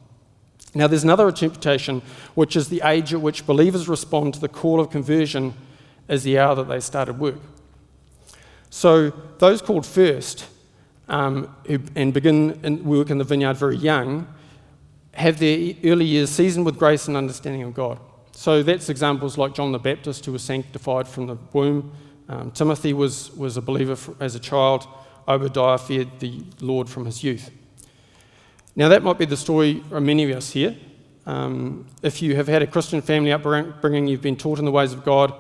Now, 0.75 0.87
there's 0.87 1.05
another 1.05 1.29
interpretation, 1.29 2.03
which 2.35 2.57
is 2.57 2.69
the 2.69 2.83
age 2.85 3.13
at 3.13 3.21
which 3.21 3.47
believers 3.47 3.89
respond 3.89 4.35
to 4.35 4.41
the 4.41 4.49
call 4.49 4.81
of 4.81 4.91
conversion 4.91 5.55
as 6.09 6.25
the 6.25 6.39
hour 6.39 6.55
that 6.55 6.69
they 6.69 6.81
started 6.81 7.19
work. 7.19 7.41
So, 8.71 9.11
those 9.39 9.61
called 9.61 9.85
first 9.85 10.47
um, 11.09 11.55
who, 11.67 11.81
and 11.95 12.15
begin 12.15 12.59
in 12.63 12.85
work 12.85 13.11
in 13.11 13.19
the 13.19 13.25
vineyard 13.25 13.55
very 13.55 13.77
young 13.77 14.27
have 15.15 15.39
their 15.39 15.75
early 15.85 16.07
years 16.07 16.31
seasoned 16.31 16.65
with 16.65 16.79
grace 16.79 17.07
and 17.07 17.17
understanding 17.17 17.63
of 17.63 17.75
God. 17.75 17.99
So 18.33 18.63
that's 18.63 18.89
examples 18.89 19.39
like 19.39 19.55
John 19.55 19.73
the 19.73 19.79
Baptist, 19.79 20.27
who 20.27 20.33
was 20.33 20.43
sanctified 20.43 21.07
from 21.07 21.27
the 21.27 21.37
womb. 21.53 21.93
Um, 22.29 22.51
Timothy 22.51 22.93
was, 22.93 23.31
was 23.37 23.57
a 23.57 23.63
believer 23.63 23.95
for, 23.95 24.17
as 24.21 24.35
a 24.35 24.41
child. 24.41 24.87
Obadiah 25.29 25.79
feared 25.79 26.19
the 26.19 26.43
Lord 26.61 26.89
from 26.89 27.05
his 27.05 27.23
youth. 27.23 27.51
Now, 28.75 28.89
that 28.89 29.03
might 29.03 29.19
be 29.19 29.27
the 29.27 29.37
story 29.37 29.83
of 29.91 30.03
many 30.03 30.31
of 30.31 30.37
us 30.37 30.51
here. 30.51 30.77
Um, 31.27 31.87
if 32.03 32.23
you 32.23 32.35
have 32.37 32.49
had 32.49 32.63
a 32.63 32.67
Christian 32.67 33.01
family 33.03 33.31
upbringing, 33.31 34.09
you've 34.09 34.23
been 34.23 34.37
taught 34.37 34.59
in 34.59 34.65
the 34.65 34.73
ways 34.73 34.93
of 34.93 35.05
God, 35.05 35.33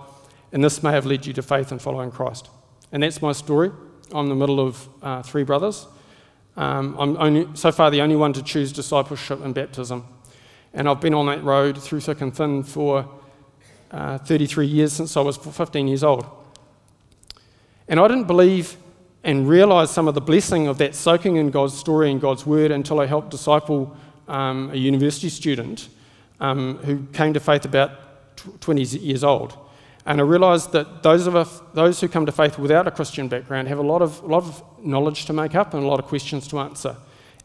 and 0.52 0.62
this 0.62 0.82
may 0.82 0.92
have 0.92 1.06
led 1.06 1.26
you 1.26 1.32
to 1.32 1.42
faith 1.42 1.72
and 1.72 1.80
following 1.80 2.10
Christ. 2.10 2.50
And 2.92 3.02
that's 3.02 3.22
my 3.22 3.32
story. 3.32 3.72
I'm 4.12 4.28
the 4.28 4.34
middle 4.34 4.60
of 4.60 4.88
uh, 5.02 5.22
three 5.22 5.44
brothers. 5.44 5.86
Um, 6.56 6.94
I'm 6.98 7.16
only, 7.16 7.48
so 7.54 7.72
far 7.72 7.90
the 7.90 8.02
only 8.02 8.16
one 8.16 8.34
to 8.34 8.42
choose 8.42 8.70
discipleship 8.70 9.42
and 9.42 9.54
baptism. 9.54 10.04
And 10.74 10.88
I've 10.88 11.00
been 11.00 11.14
on 11.14 11.26
that 11.26 11.42
road 11.44 11.80
through 11.82 12.00
thick 12.00 12.20
and 12.20 12.34
thin 12.34 12.62
for 12.62 13.08
uh, 13.90 14.18
33 14.18 14.66
years 14.66 14.92
since 14.92 15.16
I 15.16 15.20
was 15.20 15.36
15 15.36 15.86
years 15.86 16.02
old. 16.02 16.26
And 17.88 18.00
I 18.00 18.08
didn't 18.08 18.26
believe 18.26 18.76
and 19.24 19.48
realize 19.48 19.90
some 19.90 20.08
of 20.08 20.14
the 20.14 20.20
blessing 20.20 20.66
of 20.66 20.78
that 20.78 20.94
soaking 20.94 21.36
in 21.36 21.50
God's 21.50 21.76
story 21.76 22.10
and 22.10 22.20
God's 22.20 22.46
word 22.46 22.70
until 22.70 23.00
I 23.00 23.06
helped 23.06 23.30
disciple 23.30 23.96
um, 24.28 24.70
a 24.72 24.76
university 24.76 25.28
student 25.28 25.88
um, 26.40 26.78
who 26.78 27.06
came 27.12 27.34
to 27.34 27.40
faith 27.40 27.64
about 27.64 27.90
20 28.60 28.82
years 28.82 29.22
old. 29.22 29.56
And 30.04 30.20
I 30.20 30.24
realised 30.24 30.72
that 30.72 31.02
those, 31.02 31.26
of 31.26 31.36
us, 31.36 31.60
those 31.74 32.00
who 32.00 32.08
come 32.08 32.26
to 32.26 32.32
faith 32.32 32.58
without 32.58 32.88
a 32.88 32.90
Christian 32.90 33.28
background 33.28 33.68
have 33.68 33.78
a 33.78 33.82
lot, 33.82 34.02
of, 34.02 34.20
a 34.22 34.26
lot 34.26 34.42
of 34.42 34.62
knowledge 34.82 35.26
to 35.26 35.32
make 35.32 35.54
up 35.54 35.74
and 35.74 35.84
a 35.84 35.86
lot 35.86 36.00
of 36.00 36.06
questions 36.06 36.48
to 36.48 36.58
answer. 36.58 36.96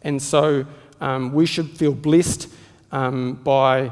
And 0.01 0.21
so 0.21 0.65
um, 0.99 1.33
we 1.33 1.45
should 1.45 1.69
feel 1.69 1.93
blessed 1.93 2.47
um, 2.91 3.35
by 3.43 3.91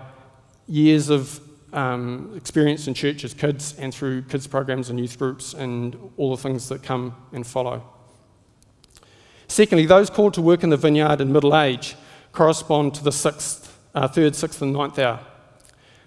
years 0.67 1.09
of 1.09 1.39
um, 1.73 2.33
experience 2.35 2.87
in 2.87 2.93
church 2.93 3.23
as 3.23 3.33
kids 3.33 3.75
and 3.77 3.93
through 3.93 4.23
kids' 4.23 4.47
programs 4.47 4.89
and 4.89 4.99
youth 4.99 5.19
groups 5.19 5.53
and 5.53 5.97
all 6.17 6.35
the 6.35 6.41
things 6.41 6.69
that 6.69 6.81
come 6.81 7.15
and 7.33 7.45
follow. 7.45 7.83
Secondly, 9.47 9.85
those 9.85 10.09
called 10.09 10.33
to 10.35 10.41
work 10.41 10.63
in 10.63 10.69
the 10.69 10.77
vineyard 10.77 11.21
in 11.21 11.31
middle 11.31 11.55
age 11.55 11.95
correspond 12.31 12.95
to 12.95 13.03
the 13.03 13.11
sixth, 13.11 13.77
uh, 13.93 14.07
third, 14.07 14.35
sixth, 14.35 14.61
and 14.61 14.73
ninth 14.73 14.97
hour. 14.97 15.19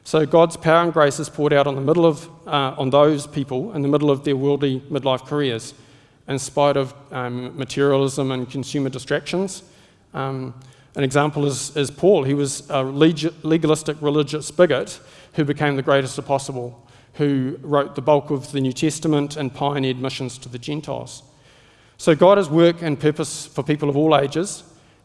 So 0.04 0.25
God's 0.25 0.57
power 0.57 0.85
and 0.85 0.92
grace 0.92 1.21
is 1.21 1.28
poured 1.28 1.52
out 1.52 1.66
on 1.66 1.75
the 1.75 1.83
middle 1.83 2.07
of 2.07 2.28
uh, 2.47 2.75
on 2.78 2.90
those 2.90 3.26
people 3.26 3.75
in 3.75 3.83
the 3.83 3.88
middle 3.88 4.11
of 4.11 4.25
their 4.25 4.37
worldly 4.37 4.80
midlife 4.90 5.26
careers, 5.26 5.75
in 6.26 6.38
spite 6.38 6.78
of 6.78 6.95
um, 7.12 7.57
materialism 7.59 8.30
and 8.30 8.49
consumer 8.50 8.88
distractions. 8.88 9.62
Um, 10.14 10.54
an 10.95 11.04
example 11.04 11.45
is, 11.47 11.76
is 11.76 11.90
Paul. 11.90 12.25
He 12.25 12.35
was 12.35 12.68
a 12.71 12.83
legalistic 12.83 13.97
religious 14.00 14.50
bigot 14.50 15.00
who 15.35 15.45
became 15.45 15.76
the 15.76 15.83
greatest 15.83 16.18
apostle, 16.18 16.85
who 17.14 17.59
wrote 17.62 17.95
the 17.95 18.02
bulk 18.02 18.30
of 18.30 18.52
the 18.52 18.61
New 18.61 18.73
Testament 18.73 19.37
and 19.37 19.54
pioneered 19.54 20.00
missions 20.00 20.38
to 20.38 20.49
the 20.49 20.59
Gentiles. 20.59 21.23
So 21.97 22.14
God 22.14 22.38
has 22.38 22.49
work 22.49 22.83
and 22.83 22.99
purpose 22.99 23.47
for 23.47 23.62
people 23.62 23.88
of 23.88 23.97
all 23.97 24.16
ages, 24.16 24.62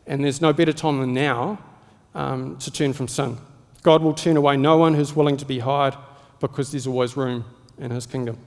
and 0.07 0.23
there's 0.23 0.41
no 0.41 0.53
better 0.53 0.73
time 0.73 0.99
than 0.99 1.13
now 1.13 1.59
um, 2.15 2.57
to 2.57 2.71
turn 2.71 2.93
from 2.93 3.07
sin. 3.07 3.37
God 3.81 4.01
will 4.01 4.13
turn 4.13 4.37
away 4.37 4.57
no 4.57 4.77
one 4.77 4.93
who's 4.93 5.15
willing 5.15 5.37
to 5.37 5.45
be 5.45 5.59
hired 5.59 5.95
because 6.39 6.71
there's 6.71 6.87
always 6.87 7.17
room 7.17 7.45
in 7.77 7.91
his 7.91 8.05
kingdom. 8.05 8.37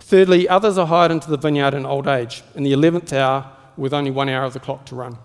Thirdly, 0.00 0.48
others 0.48 0.78
are 0.78 0.86
hired 0.86 1.10
into 1.10 1.30
the 1.30 1.36
vineyard 1.36 1.74
in 1.74 1.84
old 1.84 2.06
age, 2.06 2.42
in 2.54 2.62
the 2.62 2.72
11th 2.72 3.12
hour, 3.12 3.50
with 3.76 3.92
only 3.92 4.10
one 4.10 4.28
hour 4.28 4.44
of 4.44 4.52
the 4.52 4.60
clock 4.60 4.86
to 4.86 4.94
run. 4.94 5.18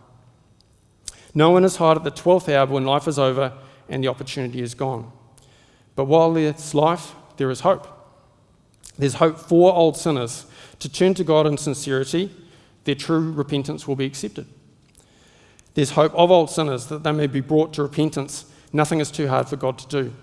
No 1.34 1.52
one 1.52 1.64
is 1.64 1.78
hired 1.78 1.98
at 1.98 2.04
the 2.04 2.12
12th 2.12 2.52
hour 2.54 2.66
when 2.68 2.86
life 2.86 3.08
is 3.08 3.18
over 3.18 3.54
and 3.90 4.04
the 4.04 4.08
opportunity 4.08 4.62
is 4.62 4.74
gone. 4.74 5.12
But 5.96 6.06
while 6.06 6.34
there's 6.34 6.74
life, 6.74 7.14
there 7.38 7.50
is 7.50 7.62
hope. 7.62 7.88
There's 8.98 9.16
hope 9.16 9.40
for 9.40 9.74
old 9.74 9.98
sinners 9.98 10.46
to 10.82 10.90
turn 10.90 11.14
to 11.14 11.24
God 11.24 11.46
in 11.46 11.58
sincerity, 11.58 12.32
their 12.86 12.96
true 12.96 13.32
repentance 13.32 13.88
will 13.88 13.96
be 13.96 14.06
accepted. 14.06 14.48
There's 15.76 15.92
hope 15.92 16.14
of 16.16 16.32
old 16.32 16.50
sinners 16.50 16.88
that 16.88 17.04
they 17.04 17.12
may 17.12 17.28
be 17.28 17.40
brought 17.40 17.74
to 17.74 17.84
repentance. 17.84 18.46
Nothing 18.74 19.00
is 19.00 19.12
too 19.12 19.28
hard 19.28 19.48
for 19.48 19.56
God 19.56 19.78
to 19.78 19.88
do. 19.88 20.14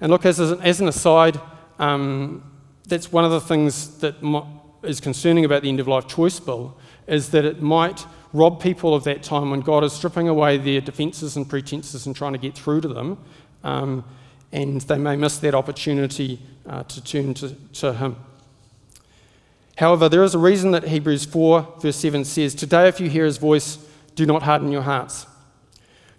And 0.00 0.10
look, 0.10 0.24
as, 0.24 0.40
an, 0.40 0.60
as 0.62 0.80
an 0.80 0.88
aside, 0.88 1.38
um, 1.78 2.50
that's 2.88 3.12
one 3.12 3.24
of 3.24 3.30
the 3.30 3.40
things 3.40 3.98
that 3.98 4.16
is 4.82 5.00
concerning 5.00 5.44
about 5.44 5.62
the 5.62 5.68
end 5.68 5.80
of 5.80 5.88
life 5.88 6.08
choice 6.08 6.40
bill 6.40 6.76
is 7.06 7.30
that 7.30 7.44
it 7.44 7.60
might 7.60 8.06
rob 8.34 8.60
people 8.60 8.94
of 8.94 9.04
that 9.04 9.22
time 9.22 9.50
when 9.50 9.60
God 9.60 9.84
is 9.84 9.92
stripping 9.92 10.28
away 10.28 10.58
their 10.58 10.80
defences 10.80 11.36
and 11.36 11.48
pretences 11.48 12.04
and 12.04 12.14
trying 12.14 12.32
to 12.32 12.38
get 12.38 12.54
through 12.54 12.82
to 12.82 12.88
them, 12.88 13.16
um, 13.62 14.04
and 14.52 14.80
they 14.82 14.98
may 14.98 15.16
miss 15.16 15.38
that 15.38 15.54
opportunity 15.54 16.40
uh, 16.68 16.82
to 16.82 17.02
turn 17.02 17.32
to, 17.34 17.54
to 17.54 17.94
Him. 17.94 18.16
However, 19.76 20.08
there 20.08 20.24
is 20.24 20.34
a 20.34 20.38
reason 20.38 20.72
that 20.72 20.88
Hebrews 20.88 21.24
4, 21.24 21.76
verse 21.80 21.96
7 21.96 22.24
says, 22.24 22.54
Today, 22.54 22.88
if 22.88 23.00
you 23.00 23.08
hear 23.08 23.24
His 23.24 23.38
voice, 23.38 23.78
do 24.16 24.26
not 24.26 24.42
harden 24.42 24.70
your 24.70 24.82
hearts. 24.82 25.26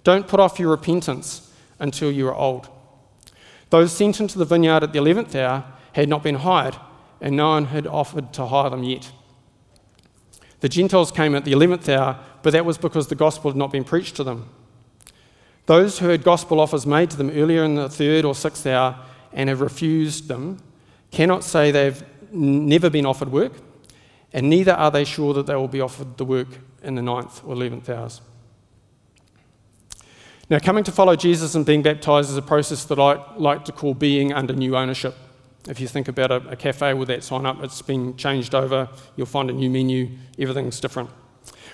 Don't 0.04 0.28
put 0.28 0.40
off 0.40 0.60
your 0.60 0.72
repentance 0.72 1.54
until 1.80 2.12
you 2.12 2.28
are 2.28 2.36
old. 2.36 2.70
Those 3.72 3.92
sent 3.92 4.22
into 4.22 4.38
the 4.38 4.46
vineyard 4.46 4.84
at 4.84 4.94
the 4.94 5.00
11th 5.00 5.36
hour 5.36 5.66
had 5.94 6.08
not 6.08 6.24
been 6.24 6.36
hired, 6.36 6.78
and 7.20 7.36
no 7.36 7.50
one 7.50 7.66
had 7.66 7.88
offered 7.88 8.32
to 8.34 8.46
hire 8.46 8.70
them 8.70 8.84
yet. 8.84 9.12
The 10.62 10.70
Gentiles 10.70 11.12
came 11.12 11.36
at 11.36 11.46
the 11.46 11.52
11th 11.52 11.90
hour, 11.90 12.20
but 12.42 12.52
that 12.52 12.66
was 12.66 12.78
because 12.78 13.08
the 13.08 13.16
gospel 13.16 13.52
had 13.52 13.58
not 13.58 13.72
been 13.72 13.84
preached 13.84 14.16
to 14.16 14.24
them. 14.24 14.50
Those 15.66 16.00
who 16.00 16.10
had 16.10 16.24
gospel 16.24 16.60
offers 16.60 16.86
made 16.86 17.10
to 17.12 17.18
them 17.18 17.32
earlier 17.32 17.64
in 17.64 17.76
the 17.76 17.90
third 17.90 18.24
or 18.24 18.36
sixth 18.36 18.66
hour 18.68 18.98
and 19.34 19.50
have 19.50 19.62
refused 19.62 20.28
them 20.28 20.60
cannot 21.12 21.44
say 21.44 21.72
they've 21.72 22.04
never 22.32 22.90
been 22.90 23.06
offered 23.06 23.32
work, 23.32 23.54
and 24.34 24.50
neither 24.50 24.74
are 24.74 24.92
they 24.92 25.06
sure 25.06 25.34
that 25.34 25.46
they 25.46 25.56
will 25.56 25.68
be 25.68 25.82
offered 25.82 26.18
the 26.18 26.26
work 26.26 26.48
in 26.84 26.96
the 26.96 27.02
ninth 27.02 27.44
or 27.46 27.54
eleventh 27.54 27.90
hours. 27.90 28.22
Now, 30.50 30.60
coming 30.60 30.84
to 30.84 30.92
follow 30.92 31.16
Jesus 31.16 31.56
and 31.56 31.66
being 31.66 31.82
baptized 31.82 32.30
is 32.30 32.38
a 32.38 32.42
process 32.42 32.86
that 32.86 33.00
I 33.00 33.20
like 33.36 33.66
to 33.66 33.72
call 33.72 33.96
being 33.96 34.32
under 34.32 34.54
new 34.54 34.78
ownership. 34.78 35.16
If 35.68 35.80
you 35.80 35.88
think 35.88 36.08
about 36.08 36.32
a, 36.32 36.50
a, 36.50 36.56
cafe 36.56 36.94
with 36.94 37.08
that 37.08 37.24
sign 37.24 37.46
up, 37.46 37.64
it's 37.64 37.82
been 37.82 38.16
changed 38.18 38.54
over. 38.54 38.88
You'll 39.16 39.26
find 39.26 39.50
a 39.50 39.54
new 39.54 39.70
menu, 39.70 40.10
everything's 40.38 40.80
different. 40.80 41.10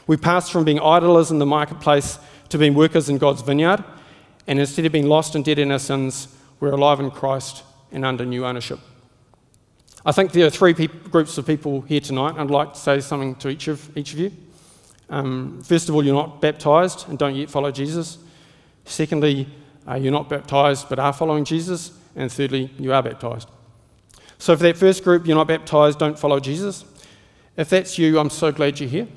We 0.07 0.17
passed 0.17 0.51
from 0.51 0.63
being 0.63 0.79
idlers 0.79 1.29
in 1.29 1.39
the 1.39 1.45
marketplace 1.45 2.17
to 2.49 2.57
being 2.57 2.73
workers 2.73 3.09
in 3.09 3.17
God's 3.17 3.41
vineyard, 3.41 3.83
and 4.47 4.59
instead 4.59 4.85
of 4.85 4.91
being 4.91 5.07
lost 5.07 5.35
and 5.35 5.43
dead 5.43 5.59
in 5.59 5.71
our 5.71 5.79
sins, 5.79 6.29
we're 6.59 6.71
alive 6.71 6.99
in 6.99 7.11
Christ 7.11 7.63
and 7.91 8.05
under 8.05 8.25
new 8.25 8.45
ownership. 8.45 8.79
I 10.05 10.11
think 10.11 10.31
there 10.31 10.47
are 10.47 10.49
three 10.49 10.73
pe- 10.73 10.87
groups 10.87 11.37
of 11.37 11.45
people 11.45 11.81
here 11.81 11.99
tonight. 11.99 12.35
I'd 12.37 12.49
like 12.49 12.73
to 12.73 12.79
say 12.79 13.01
something 13.01 13.35
to 13.35 13.49
each 13.49 13.67
of, 13.67 13.95
each 13.95 14.13
of 14.13 14.19
you. 14.19 14.31
Um, 15.09 15.61
first 15.61 15.89
of 15.89 15.95
all, 15.95 16.03
you're 16.03 16.15
not 16.15 16.41
baptized 16.41 17.07
and 17.09 17.19
don't 17.19 17.35
yet 17.35 17.49
follow 17.49 17.69
Jesus. 17.69 18.17
Secondly, 18.85 19.47
uh, 19.87 19.95
you're 19.95 20.11
not 20.11 20.29
baptized 20.29 20.89
but 20.89 20.97
are 20.97 21.13
following 21.13 21.45
Jesus. 21.45 21.91
And 22.15 22.31
thirdly, 22.31 22.71
you 22.79 22.93
are 22.93 23.03
baptized. 23.03 23.47
So, 24.41 24.57
for 24.57 24.63
that 24.63 24.75
first 24.75 25.03
group, 25.03 25.27
you're 25.27 25.37
not 25.37 25.47
baptized, 25.47 25.99
don't 25.99 26.17
follow 26.17 26.39
Jesus. 26.39 26.83
If 27.57 27.69
that's 27.69 27.99
you, 27.99 28.17
I'm 28.17 28.31
so 28.31 28.51
glad 28.51 28.79
you're 28.79 28.89
here. 28.89 29.07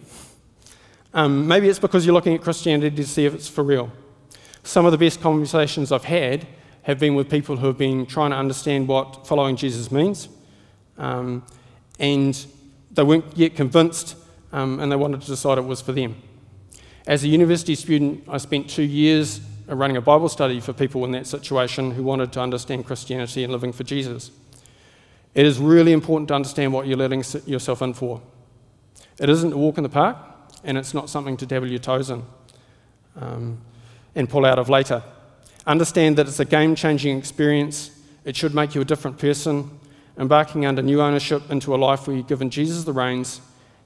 Um, 1.14 1.48
maybe 1.48 1.66
it's 1.66 1.78
because 1.78 2.04
you're 2.04 2.12
looking 2.12 2.34
at 2.34 2.42
Christianity 2.42 2.94
to 2.94 3.06
see 3.06 3.24
if 3.24 3.34
it's 3.34 3.48
for 3.48 3.64
real. 3.64 3.90
Some 4.64 4.84
of 4.84 4.92
the 4.92 4.98
best 4.98 5.22
conversations 5.22 5.92
I've 5.92 6.04
had 6.04 6.46
have 6.82 6.98
been 6.98 7.14
with 7.14 7.30
people 7.30 7.56
who 7.56 7.68
have 7.68 7.78
been 7.78 8.04
trying 8.04 8.32
to 8.32 8.36
understand 8.36 8.86
what 8.86 9.26
following 9.26 9.56
Jesus 9.56 9.90
means, 9.90 10.28
um, 10.98 11.42
and 11.98 12.44
they 12.90 13.02
weren't 13.02 13.34
yet 13.34 13.56
convinced, 13.56 14.16
um, 14.52 14.78
and 14.78 14.92
they 14.92 14.96
wanted 14.96 15.22
to 15.22 15.26
decide 15.26 15.56
it 15.56 15.64
was 15.64 15.80
for 15.80 15.92
them. 15.92 16.16
As 17.06 17.24
a 17.24 17.28
university 17.28 17.76
student, 17.76 18.24
I 18.28 18.36
spent 18.36 18.68
two 18.68 18.82
years 18.82 19.40
running 19.68 19.96
a 19.96 20.02
Bible 20.02 20.28
study 20.28 20.60
for 20.60 20.74
people 20.74 21.02
in 21.06 21.12
that 21.12 21.26
situation 21.26 21.92
who 21.92 22.02
wanted 22.02 22.30
to 22.34 22.40
understand 22.40 22.84
Christianity 22.84 23.42
and 23.42 23.50
living 23.50 23.72
for 23.72 23.84
Jesus. 23.84 24.30
It 25.34 25.46
is 25.46 25.58
really 25.58 25.92
important 25.92 26.28
to 26.28 26.34
understand 26.34 26.72
what 26.72 26.86
you're 26.86 26.96
letting 26.96 27.24
yourself 27.46 27.82
in 27.82 27.94
for. 27.94 28.20
It 29.18 29.28
isn't 29.28 29.52
a 29.52 29.56
walk 29.56 29.78
in 29.78 29.82
the 29.82 29.88
park, 29.88 30.16
and 30.62 30.78
it's 30.78 30.94
not 30.94 31.10
something 31.10 31.36
to 31.38 31.46
dabble 31.46 31.68
your 31.68 31.80
toes 31.80 32.10
in 32.10 32.22
um, 33.20 33.60
and 34.14 34.28
pull 34.28 34.44
out 34.44 34.58
of 34.58 34.68
later. 34.68 35.02
Understand 35.66 36.16
that 36.16 36.28
it's 36.28 36.40
a 36.40 36.44
game 36.44 36.74
changing 36.74 37.18
experience. 37.18 37.90
It 38.24 38.36
should 38.36 38.54
make 38.54 38.74
you 38.74 38.80
a 38.80 38.84
different 38.84 39.18
person, 39.18 39.70
embarking 40.18 40.66
under 40.66 40.82
new 40.82 41.00
ownership 41.00 41.50
into 41.50 41.74
a 41.74 41.76
life 41.76 42.06
where 42.06 42.16
you've 42.16 42.28
given 42.28 42.50
Jesus 42.50 42.84
the 42.84 42.92
reins 42.92 43.40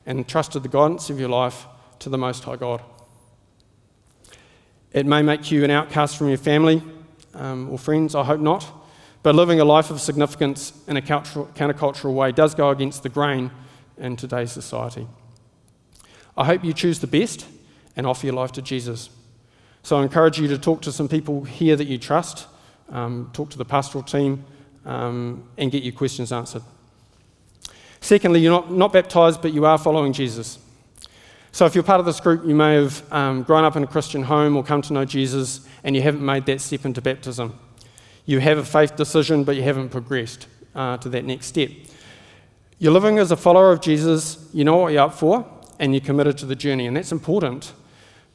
and 0.07 0.27
trusted 0.27 0.63
the 0.63 0.69
guidance 0.69 1.11
of 1.11 1.19
your 1.19 1.29
life 1.29 1.67
to 2.01 2.09
the 2.09 2.19
Most 2.19 2.45
High 2.45 2.57
God. 2.57 2.83
It 4.93 5.07
may 5.07 5.23
make 5.23 5.51
you 5.51 5.65
an 5.65 5.71
outcast 5.71 6.17
from 6.17 6.29
your 6.29 6.39
family 6.39 6.83
um, 7.35 7.71
or 7.71 7.79
friends, 7.79 8.15
I 8.15 8.25
hope 8.25 8.41
not. 8.41 8.67
But 9.29 9.35
living 9.35 9.61
a 9.61 9.65
life 9.67 9.91
of 9.91 10.01
significance 10.01 10.73
in 10.89 10.97
a 10.97 11.03
countercultural 11.03 12.15
way 12.15 12.33
does 12.33 12.55
go 12.55 12.71
against 12.71 13.03
the 13.03 13.11
grain 13.11 13.51
in 13.99 14.17
today's 14.17 14.51
society. 14.51 15.07
I 16.35 16.47
hope 16.47 16.65
you 16.65 16.73
choose 16.73 17.01
the 17.01 17.07
best 17.07 17.45
and 17.95 18.07
offer 18.07 18.25
your 18.25 18.35
life 18.35 18.53
to 18.53 18.63
Jesus. 18.63 19.11
So 19.83 19.99
I 19.99 20.03
encourage 20.03 20.41
you 20.41 20.49
to 20.49 20.57
talk 20.57 20.81
to 20.81 20.93
some 20.93 21.09
people 21.09 21.45
here 21.45 21.77
that 21.77 21.85
you 21.85 21.99
trust, 21.99 22.47
um, 22.89 23.29
talk 23.35 23.51
to 23.51 23.59
the 23.59 23.67
pastoral 23.67 24.03
team, 24.03 24.47
um, 24.87 25.47
and 25.59 25.71
get 25.71 25.83
your 25.83 25.93
questions 25.93 26.33
answered. 26.33 26.63
Secondly, 28.01 28.41
you're 28.41 28.51
not, 28.51 28.73
not 28.73 28.95
baptized, 28.95 29.43
but 29.43 29.53
you 29.53 29.67
are 29.67 29.77
following 29.77 30.15
Jesus. 30.15 30.59
So 31.53 31.67
if 31.67 31.75
you're 31.75 31.85
part 31.85 32.01
of 32.01 32.07
this 32.07 32.19
group, 32.19 32.47
you 32.47 32.55
may 32.55 32.77
have 32.77 33.13
um, 33.13 33.43
grown 33.43 33.65
up 33.65 33.77
in 33.77 33.83
a 33.83 33.87
Christian 33.87 34.23
home 34.23 34.57
or 34.57 34.65
come 34.65 34.81
to 34.81 34.95
know 34.95 35.05
Jesus, 35.05 35.69
and 35.85 35.95
you 35.95 36.01
haven't 36.01 36.25
made 36.25 36.47
that 36.47 36.63
step 36.63 36.87
into 36.87 37.03
baptism 37.03 37.59
you 38.29 38.41
have 38.41 38.59
a 38.59 38.65
faith 38.65 38.95
decision, 38.95 39.43
but 39.43 39.57
you 39.57 39.63
haven't 39.63 39.89
progressed 39.89 40.49
uh, 40.75 40.99
to 40.99 41.09
that 41.09 41.25
next 41.25 41.47
step. 41.47 41.71
You're 42.79 42.93
living 42.93 43.19
as 43.19 43.31
a 43.31 43.39
follower 43.39 43.73
of 43.73 43.81
Jesus, 43.81 44.51
you 44.53 44.65
know 44.65 44.77
what 44.77 44.93
you're 44.93 45.05
up 45.05 45.15
for, 45.15 45.47
and 45.79 45.95
you're 45.95 46.05
committed 46.05 46.37
to 46.39 46.47
the 46.47 46.55
journey. 46.55 46.87
And 46.87 46.95
that's 46.95 47.11
important 47.11 47.73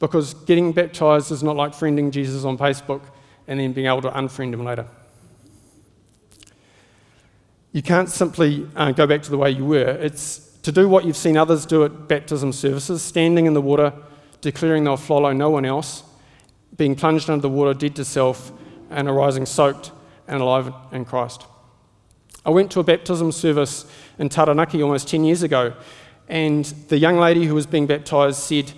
because 0.00 0.34
getting 0.34 0.72
baptized 0.72 1.30
is 1.30 1.44
not 1.44 1.54
like 1.54 1.74
friending 1.74 2.10
Jesus 2.10 2.44
on 2.44 2.58
Facebook 2.58 3.02
and 3.46 3.60
then 3.60 3.72
being 3.72 3.86
able 3.86 4.02
to 4.02 4.10
unfriend 4.10 4.52
him 4.52 4.64
later. 4.64 4.88
You 7.70 7.82
can't 7.82 8.08
simply 8.08 8.66
uh, 8.74 8.90
go 8.90 9.06
back 9.06 9.22
to 9.22 9.30
the 9.30 9.38
way 9.38 9.52
you 9.52 9.64
were. 9.64 9.90
It's 9.90 10.58
to 10.62 10.72
do 10.72 10.88
what 10.88 11.04
you've 11.04 11.16
seen 11.16 11.36
others 11.36 11.66
do 11.66 11.84
at 11.84 12.08
baptism 12.08 12.52
services, 12.52 13.00
standing 13.00 13.46
in 13.46 13.54
the 13.54 13.62
water, 13.62 13.92
declaring 14.40 14.82
they'll 14.82 14.96
follow 14.96 15.32
no 15.32 15.50
one 15.50 15.64
else, 15.64 16.02
being 16.76 16.96
plunged 16.96 17.30
under 17.30 17.42
the 17.42 17.48
water, 17.48 17.74
dead 17.74 17.94
to 17.94 18.04
self, 18.04 18.50
and 18.94 19.08
arising 19.08 19.44
soaked 19.44 19.92
and 20.26 20.40
alive 20.40 20.72
in 20.92 21.04
Christ. 21.04 21.44
I 22.46 22.50
went 22.50 22.70
to 22.72 22.80
a 22.80 22.84
baptism 22.84 23.32
service 23.32 23.86
in 24.18 24.28
Taranaki 24.28 24.82
almost 24.82 25.08
10 25.08 25.24
years 25.24 25.42
ago, 25.42 25.74
and 26.28 26.64
the 26.88 26.98
young 26.98 27.18
lady 27.18 27.44
who 27.44 27.54
was 27.54 27.66
being 27.66 27.86
baptized 27.86 28.38
said, 28.38 28.72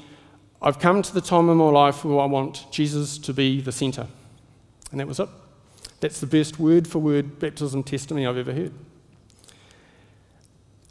I've 0.62 0.78
come 0.78 1.02
to 1.02 1.12
the 1.12 1.20
time 1.20 1.48
in 1.50 1.58
my 1.58 1.68
life 1.68 2.04
where 2.04 2.18
I 2.18 2.24
want 2.24 2.66
Jesus 2.72 3.18
to 3.18 3.32
be 3.32 3.60
the 3.60 3.72
centre. 3.72 4.06
And 4.90 4.98
that 4.98 5.06
was 5.06 5.20
it. 5.20 5.28
That's 6.00 6.20
the 6.20 6.26
best 6.26 6.58
word 6.58 6.88
for 6.88 6.98
word 6.98 7.38
baptism 7.38 7.82
testimony 7.82 8.26
I've 8.26 8.38
ever 8.38 8.52
heard. 8.52 8.72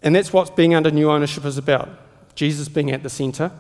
And 0.03 0.15
that's 0.15 0.31
what 0.31 0.55
being 0.55 0.75
under 0.75 0.91
new 0.91 1.09
ownership 1.09 1.45
is 1.45 1.57
about 1.57 1.89
Jesus 2.35 2.69
being 2.69 2.91
at 2.91 3.01
the 3.03 3.09
centre. 3.09 3.51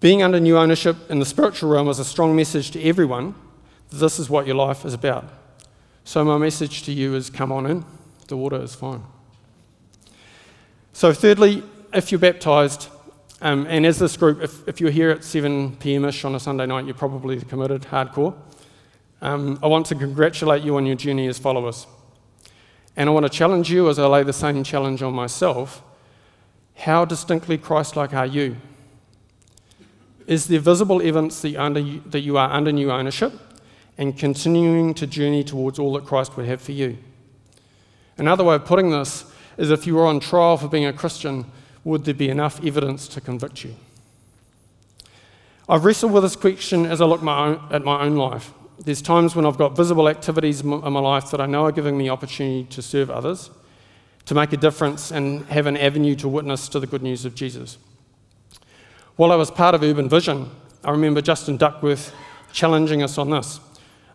Being 0.00 0.22
under 0.22 0.38
new 0.38 0.58
ownership 0.58 0.96
in 1.10 1.18
the 1.18 1.24
spiritual 1.24 1.70
realm 1.70 1.88
is 1.88 1.98
a 1.98 2.04
strong 2.04 2.36
message 2.36 2.70
to 2.72 2.82
everyone 2.82 3.34
this 3.90 4.18
is 4.18 4.28
what 4.28 4.46
your 4.46 4.56
life 4.56 4.84
is 4.84 4.94
about. 4.94 5.24
So, 6.04 6.24
my 6.24 6.38
message 6.38 6.82
to 6.84 6.92
you 6.92 7.14
is 7.14 7.30
come 7.30 7.52
on 7.52 7.66
in, 7.66 7.84
the 8.28 8.36
water 8.36 8.60
is 8.60 8.74
fine. 8.74 9.02
So, 10.92 11.12
thirdly, 11.12 11.62
if 11.92 12.10
you're 12.10 12.18
baptized, 12.18 12.88
um, 13.40 13.66
and 13.68 13.86
as 13.86 13.98
this 13.98 14.16
group, 14.16 14.42
if, 14.42 14.66
if 14.66 14.80
you're 14.80 14.90
here 14.90 15.10
at 15.10 15.22
7 15.22 15.76
pm 15.76 16.04
ish 16.04 16.24
on 16.24 16.34
a 16.34 16.40
Sunday 16.40 16.66
night, 16.66 16.86
you're 16.86 16.94
probably 16.94 17.40
committed 17.40 17.82
hardcore. 17.82 18.34
Um, 19.20 19.58
I 19.62 19.66
want 19.66 19.86
to 19.86 19.94
congratulate 19.94 20.62
you 20.62 20.76
on 20.76 20.86
your 20.86 20.96
journey 20.96 21.26
as 21.28 21.38
followers. 21.38 21.86
And 22.96 23.08
I 23.08 23.12
want 23.12 23.26
to 23.26 23.30
challenge 23.30 23.70
you 23.70 23.88
as 23.88 23.98
I 23.98 24.06
lay 24.06 24.22
the 24.22 24.32
same 24.32 24.64
challenge 24.64 25.02
on 25.02 25.12
myself. 25.12 25.82
How 26.74 27.04
distinctly 27.04 27.58
Christ 27.58 27.96
like 27.96 28.12
are 28.12 28.26
you? 28.26 28.56
Is 30.26 30.46
there 30.46 30.60
visible 30.60 31.00
evidence 31.00 31.40
that, 31.42 31.56
under, 31.56 31.80
that 31.80 32.20
you 32.20 32.36
are 32.36 32.50
under 32.50 32.72
new 32.72 32.90
ownership? 32.90 33.32
And 33.98 34.16
continuing 34.16 34.94
to 34.94 35.06
journey 35.06 35.42
towards 35.44 35.78
all 35.78 35.92
that 35.94 36.06
Christ 36.06 36.36
would 36.36 36.46
have 36.46 36.62
for 36.62 36.72
you. 36.72 36.96
Another 38.16 38.44
way 38.44 38.54
of 38.54 38.64
putting 38.64 38.90
this 38.90 39.24
is 39.56 39.70
if 39.70 39.86
you 39.86 39.96
were 39.96 40.06
on 40.06 40.20
trial 40.20 40.56
for 40.56 40.68
being 40.68 40.86
a 40.86 40.92
Christian, 40.92 41.44
would 41.84 42.04
there 42.04 42.14
be 42.14 42.28
enough 42.28 42.64
evidence 42.64 43.08
to 43.08 43.20
convict 43.20 43.64
you? 43.64 43.74
I've 45.68 45.84
wrestled 45.84 46.12
with 46.12 46.22
this 46.22 46.36
question 46.36 46.86
as 46.86 47.00
I 47.00 47.04
look 47.04 47.22
my 47.22 47.48
own, 47.48 47.68
at 47.70 47.84
my 47.84 48.02
own 48.02 48.16
life. 48.16 48.52
There's 48.78 49.02
times 49.02 49.34
when 49.34 49.44
I've 49.44 49.58
got 49.58 49.76
visible 49.76 50.08
activities 50.08 50.60
in 50.60 50.68
my 50.68 51.00
life 51.00 51.30
that 51.32 51.40
I 51.40 51.46
know 51.46 51.64
are 51.64 51.72
giving 51.72 51.98
me 51.98 52.08
opportunity 52.08 52.64
to 52.70 52.80
serve 52.80 53.10
others, 53.10 53.50
to 54.26 54.34
make 54.34 54.52
a 54.52 54.56
difference, 54.56 55.10
and 55.10 55.44
have 55.46 55.66
an 55.66 55.76
avenue 55.76 56.14
to 56.16 56.28
witness 56.28 56.68
to 56.70 56.80
the 56.80 56.86
good 56.86 57.02
news 57.02 57.24
of 57.24 57.34
Jesus. 57.34 57.76
While 59.16 59.32
I 59.32 59.36
was 59.36 59.50
part 59.50 59.74
of 59.74 59.82
Urban 59.82 60.08
Vision, 60.08 60.50
I 60.84 60.92
remember 60.92 61.20
Justin 61.20 61.56
Duckworth 61.56 62.14
challenging 62.52 63.02
us 63.02 63.18
on 63.18 63.30
this. 63.30 63.60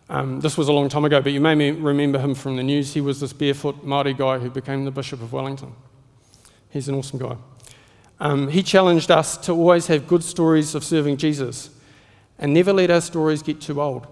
Um, 0.08 0.40
this 0.40 0.58
was 0.58 0.68
a 0.68 0.72
long 0.72 0.88
time 0.88 1.04
ago, 1.04 1.20
but 1.22 1.32
you 1.32 1.40
may 1.40 1.70
remember 1.72 2.18
him 2.18 2.34
from 2.34 2.56
the 2.56 2.62
news. 2.62 2.92
He 2.92 3.00
was 3.00 3.20
this 3.20 3.32
barefoot 3.32 3.84
Māori 3.84 4.16
guy 4.16 4.38
who 4.38 4.50
became 4.50 4.84
the 4.84 4.90
Bishop 4.90 5.22
of 5.22 5.32
Wellington. 5.32 5.72
He's 6.70 6.88
an 6.88 6.94
awesome 6.96 7.18
guy. 7.18 7.36
Um, 8.20 8.48
he 8.48 8.62
challenged 8.62 9.10
us 9.10 9.36
to 9.38 9.52
always 9.52 9.86
have 9.86 10.06
good 10.06 10.22
stories 10.22 10.74
of 10.74 10.84
serving 10.84 11.16
Jesus 11.16 11.70
and 12.38 12.52
never 12.52 12.72
let 12.72 12.90
our 12.90 13.00
stories 13.00 13.42
get 13.42 13.60
too 13.60 13.80
old. 13.80 14.06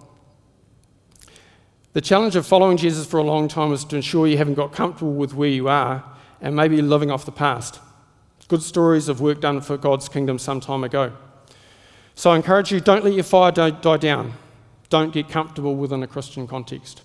The 1.92 2.00
challenge 2.00 2.36
of 2.36 2.46
following 2.46 2.78
Jesus 2.78 3.06
for 3.06 3.18
a 3.18 3.22
long 3.22 3.48
time 3.48 3.72
is 3.72 3.84
to 3.84 3.96
ensure 3.96 4.26
you 4.26 4.38
haven't 4.38 4.54
got 4.54 4.72
comfortable 4.72 5.12
with 5.12 5.34
where 5.34 5.48
you 5.48 5.68
are 5.68 6.04
and 6.40 6.56
maybe 6.56 6.80
living 6.80 7.10
off 7.10 7.26
the 7.26 7.32
past. 7.32 7.80
Good 8.48 8.62
stories 8.62 9.08
of 9.08 9.20
work 9.20 9.40
done 9.40 9.60
for 9.60 9.76
God's 9.76 10.08
kingdom 10.08 10.38
some 10.38 10.60
time 10.60 10.84
ago. 10.84 11.12
So 12.14 12.30
I 12.30 12.36
encourage 12.36 12.72
you 12.72 12.80
don't 12.80 13.04
let 13.04 13.12
your 13.12 13.24
fire 13.24 13.52
die 13.52 13.96
down. 13.98 14.32
Don't 14.92 15.10
get 15.10 15.30
comfortable 15.30 15.74
within 15.74 16.02
a 16.02 16.06
Christian 16.06 16.46
context. 16.46 17.00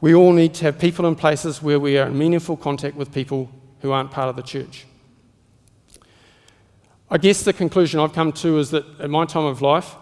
We 0.00 0.14
all 0.14 0.32
need 0.32 0.54
to 0.54 0.64
have 0.66 0.78
people 0.78 1.04
and 1.04 1.18
places 1.18 1.60
where 1.60 1.80
we 1.80 1.98
are 1.98 2.06
in 2.06 2.16
meaningful 2.16 2.56
contact 2.56 2.94
with 2.94 3.12
people 3.12 3.50
who 3.80 3.90
aren't 3.90 4.12
part 4.12 4.28
of 4.28 4.36
the 4.36 4.42
church. 4.42 4.86
I 7.10 7.18
guess 7.18 7.42
the 7.42 7.52
conclusion 7.52 7.98
I've 7.98 8.12
come 8.12 8.30
to 8.34 8.60
is 8.60 8.70
that 8.70 8.84
at 9.00 9.10
my 9.10 9.24
time 9.24 9.46
of 9.46 9.60
life, 9.60 9.96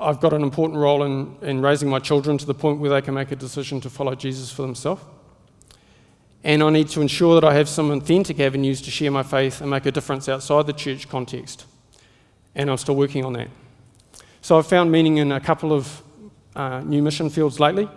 I've 0.00 0.18
got 0.18 0.32
an 0.32 0.42
important 0.42 0.80
role 0.80 1.04
in, 1.04 1.36
in 1.42 1.62
raising 1.62 1.88
my 1.88 2.00
children 2.00 2.38
to 2.38 2.44
the 2.44 2.54
point 2.54 2.80
where 2.80 2.90
they 2.90 3.00
can 3.00 3.14
make 3.14 3.30
a 3.30 3.36
decision 3.36 3.80
to 3.82 3.88
follow 3.88 4.16
Jesus 4.16 4.50
for 4.50 4.62
themselves. 4.62 5.04
And 6.42 6.60
I 6.60 6.70
need 6.70 6.88
to 6.88 7.02
ensure 7.02 7.40
that 7.40 7.46
I 7.46 7.54
have 7.54 7.68
some 7.68 7.92
authentic 7.92 8.40
avenues 8.40 8.82
to 8.82 8.90
share 8.90 9.12
my 9.12 9.22
faith 9.22 9.60
and 9.60 9.70
make 9.70 9.86
a 9.86 9.92
difference 9.92 10.28
outside 10.28 10.66
the 10.66 10.72
church 10.72 11.08
context. 11.08 11.66
And 12.56 12.68
I'm 12.68 12.78
still 12.78 12.96
working 12.96 13.24
on 13.24 13.34
that. 13.34 13.48
So 14.44 14.58
I've 14.58 14.66
found 14.66 14.92
meaning 14.92 15.16
in 15.16 15.32
a 15.32 15.40
couple 15.40 15.72
of 15.72 16.02
uh, 16.54 16.80
new 16.80 17.00
mission 17.00 17.30
fields 17.30 17.58
lately. 17.60 17.88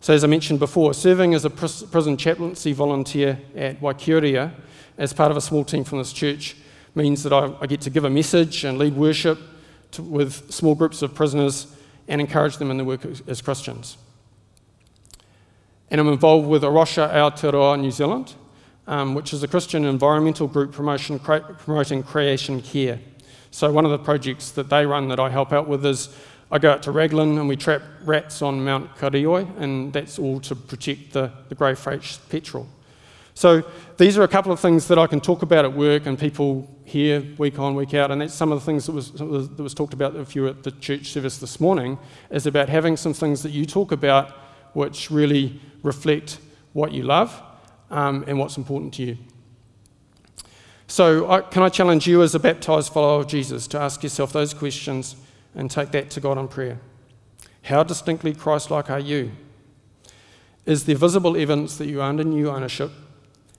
So, 0.00 0.12
as 0.12 0.24
I 0.24 0.26
mentioned 0.26 0.58
before, 0.58 0.92
serving 0.94 1.32
as 1.32 1.44
a 1.44 1.50
prison 1.50 2.16
chaplaincy 2.16 2.72
volunteer 2.72 3.38
at 3.54 3.80
Waikeria 3.80 4.52
as 4.98 5.12
part 5.12 5.30
of 5.30 5.36
a 5.36 5.40
small 5.40 5.64
team 5.64 5.84
from 5.84 5.98
this 5.98 6.12
church 6.12 6.56
means 6.96 7.22
that 7.22 7.32
I, 7.32 7.54
I 7.60 7.68
get 7.68 7.82
to 7.82 7.90
give 7.90 8.04
a 8.04 8.10
message 8.10 8.64
and 8.64 8.78
lead 8.78 8.96
worship 8.96 9.38
to, 9.92 10.02
with 10.02 10.52
small 10.52 10.74
groups 10.74 11.02
of 11.02 11.14
prisoners 11.14 11.72
and 12.08 12.20
encourage 12.20 12.56
them 12.56 12.72
in 12.72 12.76
their 12.76 12.86
work 12.86 13.06
as, 13.28 13.40
Christians. 13.40 13.96
And 15.88 16.00
I'm 16.00 16.08
involved 16.08 16.48
with 16.48 16.64
A 16.64 16.70
Rocha 16.70 17.08
Aotearoa 17.14 17.80
New 17.80 17.92
Zealand, 17.92 18.34
um, 18.88 19.14
which 19.14 19.32
is 19.32 19.44
a 19.44 19.46
Christian 19.46 19.84
environmental 19.84 20.48
group 20.48 20.72
promoting 20.72 22.02
creation 22.02 22.60
care. 22.60 22.98
So, 23.50 23.72
one 23.72 23.84
of 23.84 23.90
the 23.90 23.98
projects 23.98 24.50
that 24.52 24.70
they 24.70 24.86
run 24.86 25.08
that 25.08 25.18
I 25.18 25.28
help 25.30 25.52
out 25.52 25.68
with 25.68 25.84
is 25.84 26.08
I 26.52 26.58
go 26.58 26.70
out 26.70 26.82
to 26.84 26.90
Raglan 26.90 27.38
and 27.38 27.48
we 27.48 27.56
trap 27.56 27.82
rats 28.04 28.42
on 28.42 28.64
Mount 28.64 28.96
Karioi, 28.96 29.58
and 29.58 29.92
that's 29.92 30.18
all 30.18 30.40
to 30.40 30.56
protect 30.56 31.12
the, 31.12 31.32
the 31.48 31.54
grey-faced 31.54 32.28
petrel. 32.28 32.68
So 33.34 33.62
these 33.96 34.18
are 34.18 34.22
a 34.22 34.28
couple 34.28 34.52
of 34.52 34.60
things 34.60 34.88
that 34.88 34.98
I 34.98 35.06
can 35.06 35.20
talk 35.20 35.42
about 35.42 35.64
at 35.64 35.72
work 35.72 36.06
and 36.06 36.18
people 36.18 36.68
hear 36.84 37.24
week 37.38 37.58
on, 37.58 37.74
week 37.74 37.94
out, 37.94 38.10
and 38.10 38.20
that's 38.20 38.34
some 38.34 38.50
of 38.50 38.58
the 38.58 38.66
things 38.66 38.86
that 38.86 38.92
was, 38.92 39.12
that 39.12 39.62
was 39.62 39.74
talked 39.74 39.94
about 39.94 40.16
if 40.16 40.34
you 40.34 40.42
were 40.42 40.48
at 40.48 40.64
the 40.64 40.72
church 40.72 41.06
service 41.06 41.38
this 41.38 41.60
morning, 41.60 41.98
is 42.30 42.46
about 42.46 42.68
having 42.68 42.96
some 42.96 43.14
things 43.14 43.42
that 43.42 43.50
you 43.50 43.64
talk 43.64 43.92
about 43.92 44.30
which 44.72 45.10
really 45.10 45.60
reflect 45.82 46.38
what 46.72 46.92
you 46.92 47.04
love 47.04 47.40
um, 47.90 48.24
and 48.26 48.38
what's 48.38 48.56
important 48.56 48.92
to 48.94 49.04
you. 49.04 49.18
So, 50.90 51.30
I, 51.30 51.42
can 51.42 51.62
I 51.62 51.68
challenge 51.68 52.08
you 52.08 52.20
as 52.20 52.34
a 52.34 52.40
baptized 52.40 52.92
follower 52.92 53.20
of 53.20 53.28
Jesus 53.28 53.68
to 53.68 53.80
ask 53.80 54.02
yourself 54.02 54.32
those 54.32 54.52
questions 54.52 55.14
and 55.54 55.70
take 55.70 55.92
that 55.92 56.10
to 56.10 56.20
God 56.20 56.36
in 56.36 56.48
prayer? 56.48 56.80
How 57.62 57.84
distinctly 57.84 58.34
Christ 58.34 58.72
like 58.72 58.90
are 58.90 58.98
you? 58.98 59.30
Is 60.66 60.86
there 60.86 60.96
visible 60.96 61.36
evidence 61.36 61.76
that 61.76 61.86
you 61.86 62.00
are 62.00 62.08
under 62.08 62.24
new 62.24 62.50
ownership 62.50 62.90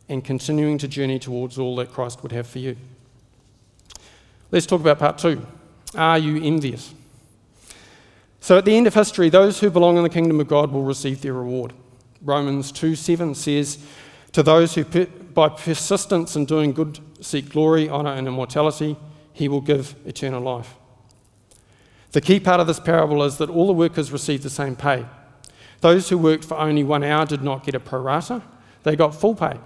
and 0.09 0.25
continuing 0.25 0.77
to 0.77 0.89
journey 0.89 1.17
towards 1.17 1.57
all 1.57 1.77
that 1.77 1.93
Christ 1.93 2.21
would 2.21 2.33
have 2.33 2.45
for 2.45 2.59
you. 2.59 2.75
Let's 4.51 4.65
talk 4.65 4.81
about 4.81 4.99
part 4.99 5.17
two. 5.17 5.47
Are 5.95 6.17
you 6.17 6.43
envious? 6.43 6.93
So, 8.41 8.57
at 8.57 8.65
the 8.65 8.75
end 8.75 8.87
of 8.87 8.93
history, 8.93 9.29
those 9.29 9.61
who 9.61 9.69
belong 9.69 9.95
in 9.95 10.03
the 10.03 10.09
kingdom 10.09 10.41
of 10.41 10.49
God 10.49 10.69
will 10.73 10.83
receive 10.83 11.21
their 11.21 11.31
reward. 11.31 11.71
Romans 12.21 12.73
2 12.73 12.95
7 12.95 13.35
says, 13.35 13.77
To 14.33 14.43
those 14.43 14.75
who 14.75 14.83
by 14.83 15.47
persistence 15.47 16.35
in 16.35 16.43
doing 16.43 16.73
good 16.73 16.99
seek 17.21 17.49
glory, 17.49 17.89
honour, 17.89 18.13
and 18.13 18.27
immortality, 18.27 18.97
he 19.31 19.47
will 19.47 19.61
give 19.61 19.95
eternal 20.05 20.41
life. 20.41 20.75
The 22.11 22.21
key 22.21 22.39
part 22.39 22.59
of 22.59 22.67
this 22.67 22.79
parable 22.79 23.23
is 23.23 23.37
that 23.37 23.49
all 23.49 23.67
the 23.67 23.73
workers 23.73 24.11
received 24.11 24.43
the 24.43 24.49
same 24.49 24.75
pay. 24.75 25.05
Those 25.79 26.09
who 26.09 26.17
worked 26.17 26.43
for 26.43 26.57
only 26.57 26.83
one 26.83 27.03
hour 27.03 27.25
did 27.25 27.41
not 27.41 27.63
get 27.63 27.75
a 27.75 27.79
pro 27.79 28.01
rata, 28.01 28.41
they 28.83 28.95
got 28.95 29.15
full 29.15 29.35
pay 29.35 29.57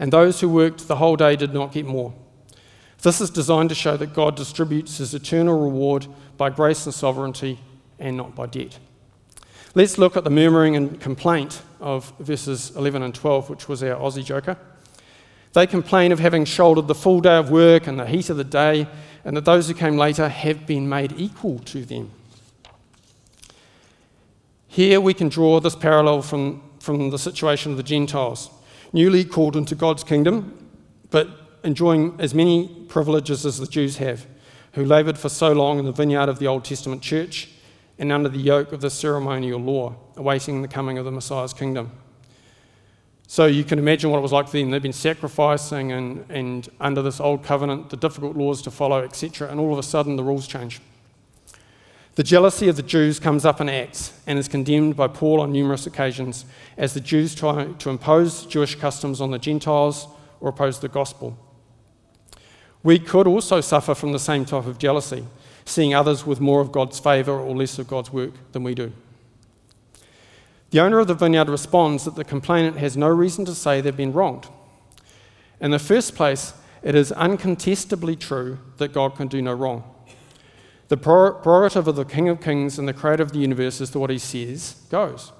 and 0.00 0.10
those 0.10 0.40
who 0.40 0.48
worked 0.48 0.88
the 0.88 0.96
whole 0.96 1.14
day 1.14 1.36
did 1.36 1.52
not 1.52 1.72
get 1.72 1.84
more. 1.84 2.14
This 3.02 3.20
is 3.20 3.28
designed 3.28 3.68
to 3.68 3.74
show 3.74 3.98
that 3.98 4.14
God 4.14 4.34
distributes 4.34 4.96
his 4.96 5.14
eternal 5.14 5.60
reward 5.60 6.06
by 6.38 6.48
grace 6.48 6.86
and 6.86 6.94
sovereignty 6.94 7.60
and 7.98 8.16
not 8.16 8.34
by 8.34 8.46
debt. 8.46 8.78
Let's 9.74 9.98
look 9.98 10.16
at 10.16 10.24
the 10.24 10.30
murmuring 10.30 10.74
and 10.74 10.98
complaint 10.98 11.60
of 11.80 12.14
verses 12.18 12.74
11 12.76 13.02
and 13.02 13.14
12, 13.14 13.50
which 13.50 13.68
was 13.68 13.82
our 13.82 13.94
Aussie 13.94 14.24
joker. 14.24 14.56
They 15.52 15.66
complain 15.66 16.12
of 16.12 16.20
having 16.20 16.44
shouldered 16.44 16.86
the 16.86 16.94
full 16.94 17.20
day 17.20 17.36
of 17.36 17.50
work 17.50 17.86
and 17.86 17.98
the 17.98 18.06
heat 18.06 18.30
of 18.30 18.36
the 18.36 18.44
day, 18.44 18.86
and 19.24 19.36
that 19.36 19.44
those 19.44 19.68
who 19.68 19.74
came 19.74 19.96
later 19.96 20.28
have 20.28 20.66
been 20.66 20.88
made 20.88 21.12
equal 21.16 21.58
to 21.60 21.84
them. 21.84 22.10
Here 24.68 25.00
we 25.00 25.14
can 25.14 25.28
draw 25.28 25.58
this 25.60 25.74
parallel 25.74 26.22
from, 26.22 26.62
from 26.78 27.10
the 27.10 27.18
situation 27.18 27.72
of 27.72 27.76
the 27.76 27.82
Gentiles 27.82 28.50
newly 28.92 29.24
called 29.24 29.56
into 29.56 29.74
God's 29.74 30.04
kingdom, 30.04 30.68
but 31.10 31.28
enjoying 31.62 32.16
as 32.18 32.34
many 32.34 32.68
privileges 32.88 33.46
as 33.46 33.58
the 33.58 33.66
Jews 33.66 33.98
have, 33.98 34.26
who 34.72 34.84
laboured 34.84 35.18
for 35.18 35.28
so 35.28 35.52
long 35.52 35.78
in 35.78 35.84
the 35.84 35.92
vineyard 35.92 36.28
of 36.28 36.38
the 36.38 36.46
Old 36.46 36.64
Testament 36.64 37.02
church 37.02 37.50
and 37.98 38.10
under 38.10 38.28
the 38.28 38.38
yoke 38.38 38.72
of 38.72 38.80
the 38.80 38.90
ceremonial 38.90 39.60
law, 39.60 39.94
awaiting 40.16 40.62
the 40.62 40.68
coming 40.68 40.98
of 40.98 41.04
the 41.04 41.10
Messiah's 41.10 41.52
kingdom. 41.52 41.92
So 43.30 43.46
you 43.46 43.62
can 43.62 43.78
imagine 43.78 44.10
what 44.10 44.18
it 44.18 44.22
was 44.22 44.32
like 44.32 44.48
for 44.48 44.56
them. 44.56 44.72
They've 44.72 44.82
been 44.82 44.92
sacrificing 44.92 45.92
and, 45.92 46.28
and 46.28 46.68
under 46.80 47.00
this 47.00 47.20
old 47.20 47.44
covenant, 47.44 47.90
the 47.90 47.96
difficult 47.96 48.36
laws 48.36 48.60
to 48.62 48.72
follow, 48.72 49.04
etc., 49.04 49.48
and 49.48 49.60
all 49.60 49.72
of 49.72 49.78
a 49.78 49.84
sudden 49.84 50.16
the 50.16 50.24
rules 50.24 50.48
change. 50.48 50.80
The 52.16 52.24
jealousy 52.24 52.66
of 52.66 52.74
the 52.74 52.82
Jews 52.82 53.20
comes 53.20 53.44
up 53.44 53.60
in 53.60 53.68
Acts 53.68 54.20
and 54.26 54.36
is 54.36 54.48
condemned 54.48 54.96
by 54.96 55.06
Paul 55.06 55.40
on 55.40 55.52
numerous 55.52 55.86
occasions 55.86 56.44
as 56.76 56.92
the 56.92 57.00
Jews 57.00 57.36
try 57.36 57.66
to 57.66 57.90
impose 57.90 58.46
Jewish 58.46 58.74
customs 58.74 59.20
on 59.20 59.30
the 59.30 59.38
Gentiles 59.38 60.08
or 60.40 60.48
oppose 60.48 60.80
the 60.80 60.88
gospel. 60.88 61.38
We 62.82 62.98
could 62.98 63.28
also 63.28 63.60
suffer 63.60 63.94
from 63.94 64.10
the 64.10 64.18
same 64.18 64.44
type 64.44 64.66
of 64.66 64.78
jealousy, 64.78 65.24
seeing 65.64 65.94
others 65.94 66.26
with 66.26 66.40
more 66.40 66.60
of 66.60 66.72
God's 66.72 66.98
favour 66.98 67.38
or 67.38 67.54
less 67.54 67.78
of 67.78 67.86
God's 67.86 68.12
work 68.12 68.32
than 68.50 68.64
we 68.64 68.74
do. 68.74 68.92
The 70.70 70.80
owner 70.80 71.00
of 71.00 71.08
the 71.08 71.14
vineyard 71.14 71.48
responds 71.48 72.04
that 72.04 72.14
the 72.14 72.24
complainant 72.24 72.76
has 72.78 72.96
no 72.96 73.08
reason 73.08 73.44
to 73.44 73.54
say 73.54 73.80
they've 73.80 73.96
been 73.96 74.12
wronged. 74.12 74.46
In 75.60 75.72
the 75.72 75.78
first 75.78 76.14
place, 76.14 76.54
it 76.82 76.94
is 76.94 77.12
uncontestably 77.12 78.16
true 78.16 78.58
that 78.78 78.92
God 78.92 79.16
can 79.16 79.28
do 79.28 79.42
no 79.42 79.52
wrong. 79.52 79.84
The 80.88 80.96
prerogative 80.96 81.86
of 81.86 81.96
the 81.96 82.04
King 82.04 82.28
of 82.28 82.40
Kings 82.40 82.78
and 82.78 82.88
the 82.88 82.92
Creator 82.92 83.22
of 83.22 83.32
the 83.32 83.38
universe 83.38 83.80
is 83.80 83.90
that 83.90 83.98
what 83.98 84.10
he 84.10 84.18
says 84.18 84.76
goes. 84.90 85.32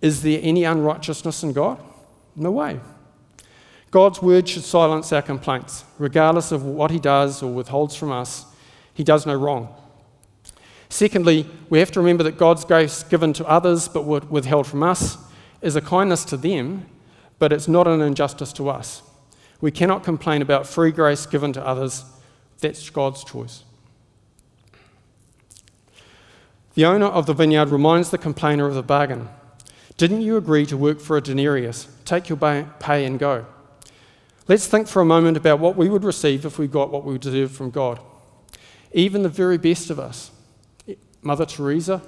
Is 0.00 0.22
there 0.22 0.40
any 0.42 0.64
unrighteousness 0.64 1.42
in 1.42 1.52
God? 1.52 1.80
No 2.36 2.50
way. 2.50 2.80
God's 3.90 4.20
word 4.20 4.48
should 4.48 4.64
silence 4.64 5.12
our 5.12 5.22
complaints. 5.22 5.84
Regardless 5.98 6.52
of 6.52 6.64
what 6.64 6.90
he 6.90 6.98
does 6.98 7.42
or 7.42 7.52
withholds 7.52 7.96
from 7.96 8.12
us, 8.12 8.44
he 8.92 9.04
does 9.04 9.24
no 9.24 9.34
wrong. 9.34 9.74
Secondly, 10.94 11.44
we 11.70 11.80
have 11.80 11.90
to 11.90 11.98
remember 11.98 12.22
that 12.22 12.38
God's 12.38 12.64
grace 12.64 13.02
given 13.02 13.32
to 13.32 13.44
others 13.48 13.88
but 13.88 14.02
withheld 14.02 14.64
from 14.64 14.84
us 14.84 15.18
is 15.60 15.74
a 15.74 15.80
kindness 15.80 16.24
to 16.26 16.36
them, 16.36 16.86
but 17.40 17.52
it's 17.52 17.66
not 17.66 17.88
an 17.88 18.00
injustice 18.00 18.52
to 18.52 18.68
us. 18.68 19.02
We 19.60 19.72
cannot 19.72 20.04
complain 20.04 20.40
about 20.40 20.68
free 20.68 20.92
grace 20.92 21.26
given 21.26 21.52
to 21.54 21.66
others. 21.66 22.04
That's 22.60 22.90
God's 22.90 23.24
choice. 23.24 23.64
The 26.74 26.84
owner 26.84 27.06
of 27.06 27.26
the 27.26 27.34
vineyard 27.34 27.70
reminds 27.70 28.10
the 28.10 28.16
complainer 28.16 28.68
of 28.68 28.76
the 28.76 28.82
bargain. 28.84 29.28
Didn't 29.96 30.20
you 30.20 30.36
agree 30.36 30.64
to 30.66 30.76
work 30.76 31.00
for 31.00 31.16
a 31.16 31.20
denarius? 31.20 31.88
Take 32.04 32.28
your 32.28 32.38
pay 32.38 33.04
and 33.04 33.18
go. 33.18 33.46
Let's 34.46 34.68
think 34.68 34.86
for 34.86 35.02
a 35.02 35.04
moment 35.04 35.36
about 35.36 35.58
what 35.58 35.74
we 35.74 35.88
would 35.88 36.04
receive 36.04 36.46
if 36.46 36.56
we 36.56 36.68
got 36.68 36.92
what 36.92 37.04
we 37.04 37.18
deserve 37.18 37.50
from 37.50 37.70
God. 37.70 37.98
Even 38.92 39.24
the 39.24 39.28
very 39.28 39.58
best 39.58 39.90
of 39.90 39.98
us, 39.98 40.30
Mother 41.24 41.46
Teresa, 41.46 42.02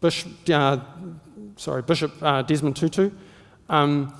Bishop, 0.00 0.32
uh, 0.50 0.78
sorry, 1.56 1.82
Bishop 1.82 2.12
uh, 2.22 2.42
Desmond 2.42 2.76
Tutu, 2.76 3.10
um, 3.68 4.14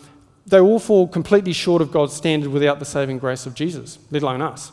they 0.46 0.60
all 0.60 0.78
fall 0.78 1.08
completely 1.08 1.52
short 1.52 1.80
of 1.82 1.90
God's 1.90 2.12
standard 2.12 2.50
without 2.50 2.78
the 2.78 2.84
saving 2.84 3.18
grace 3.18 3.46
of 3.46 3.54
Jesus, 3.54 3.98
let 4.10 4.22
alone 4.22 4.42
us. 4.42 4.72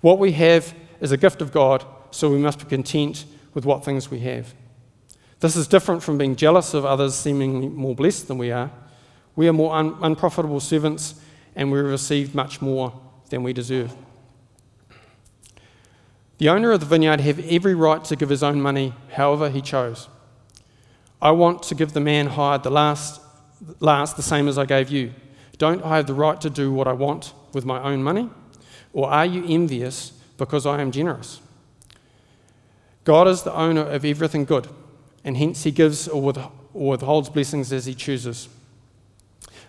What 0.00 0.18
we 0.18 0.32
have 0.32 0.74
is 1.00 1.12
a 1.12 1.16
gift 1.16 1.40
of 1.40 1.52
God, 1.52 1.84
so 2.10 2.30
we 2.30 2.38
must 2.38 2.58
be 2.58 2.64
content 2.64 3.24
with 3.54 3.64
what 3.64 3.84
things 3.84 4.10
we 4.10 4.20
have. 4.20 4.54
This 5.40 5.56
is 5.56 5.66
different 5.66 6.02
from 6.02 6.18
being 6.18 6.36
jealous 6.36 6.74
of 6.74 6.84
others 6.84 7.14
seemingly 7.14 7.68
more 7.68 7.94
blessed 7.94 8.28
than 8.28 8.38
we 8.38 8.50
are. 8.50 8.70
We 9.34 9.48
are 9.48 9.52
more 9.52 9.74
un- 9.74 9.96
unprofitable 10.02 10.60
servants, 10.60 11.14
and 11.56 11.70
we 11.70 11.80
receive 11.80 12.34
much 12.34 12.60
more 12.60 12.92
than 13.30 13.42
we 13.42 13.52
deserve. 13.52 13.94
The 16.42 16.48
owner 16.48 16.72
of 16.72 16.80
the 16.80 16.86
vineyard 16.86 17.20
had 17.20 17.38
every 17.38 17.72
right 17.72 18.02
to 18.02 18.16
give 18.16 18.28
his 18.28 18.42
own 18.42 18.60
money 18.60 18.94
however 19.12 19.48
he 19.48 19.60
chose. 19.60 20.08
I 21.22 21.30
want 21.30 21.62
to 21.62 21.76
give 21.76 21.92
the 21.92 22.00
man 22.00 22.26
hired 22.26 22.64
the 22.64 22.70
last, 22.70 23.20
last 23.78 24.16
the 24.16 24.24
same 24.24 24.48
as 24.48 24.58
I 24.58 24.64
gave 24.64 24.90
you. 24.90 25.12
Don't 25.58 25.84
I 25.84 25.98
have 25.98 26.08
the 26.08 26.14
right 26.14 26.40
to 26.40 26.50
do 26.50 26.72
what 26.72 26.88
I 26.88 26.94
want 26.94 27.32
with 27.52 27.64
my 27.64 27.80
own 27.80 28.02
money? 28.02 28.28
Or 28.92 29.08
are 29.08 29.24
you 29.24 29.44
envious 29.46 30.14
because 30.36 30.66
I 30.66 30.80
am 30.80 30.90
generous? 30.90 31.40
God 33.04 33.28
is 33.28 33.44
the 33.44 33.54
owner 33.54 33.82
of 33.82 34.04
everything 34.04 34.44
good, 34.44 34.66
and 35.22 35.36
hence 35.36 35.62
he 35.62 35.70
gives 35.70 36.08
or 36.08 36.20
withholds 36.72 37.28
blessings 37.28 37.72
as 37.72 37.86
he 37.86 37.94
chooses. 37.94 38.48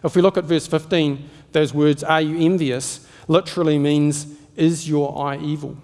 If 0.03 0.15
we 0.15 0.23
look 0.23 0.37
at 0.37 0.45
verse 0.45 0.65
15, 0.65 1.29
those 1.51 1.71
words, 1.71 2.03
are 2.03 2.21
you 2.21 2.43
envious, 2.43 3.07
literally 3.27 3.77
means, 3.77 4.25
is 4.55 4.89
your 4.89 5.23
eye 5.23 5.37
evil? 5.37 5.77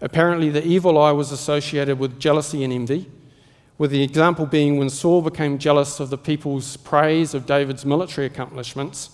Apparently, 0.00 0.48
the 0.48 0.64
evil 0.66 0.98
eye 0.98 1.12
was 1.12 1.30
associated 1.32 1.98
with 1.98 2.18
jealousy 2.18 2.64
and 2.64 2.72
envy, 2.72 3.10
with 3.80 3.90
the 3.90 4.02
example 4.02 4.44
being 4.44 4.76
when 4.76 4.90
Saul 4.90 5.22
became 5.22 5.58
jealous 5.58 6.00
of 6.00 6.10
the 6.10 6.18
people's 6.18 6.76
praise 6.76 7.32
of 7.32 7.46
David's 7.46 7.86
military 7.86 8.26
accomplishments, 8.26 9.08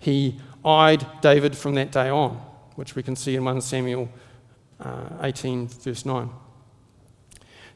he 0.00 0.40
eyed 0.64 1.06
David 1.20 1.56
from 1.56 1.74
that 1.74 1.92
day 1.92 2.08
on, 2.08 2.32
which 2.74 2.96
we 2.96 3.02
can 3.04 3.14
see 3.14 3.36
in 3.36 3.44
1 3.44 3.60
Samuel 3.60 4.08
uh, 4.80 5.18
18, 5.22 5.68
verse 5.68 6.04
9. 6.04 6.30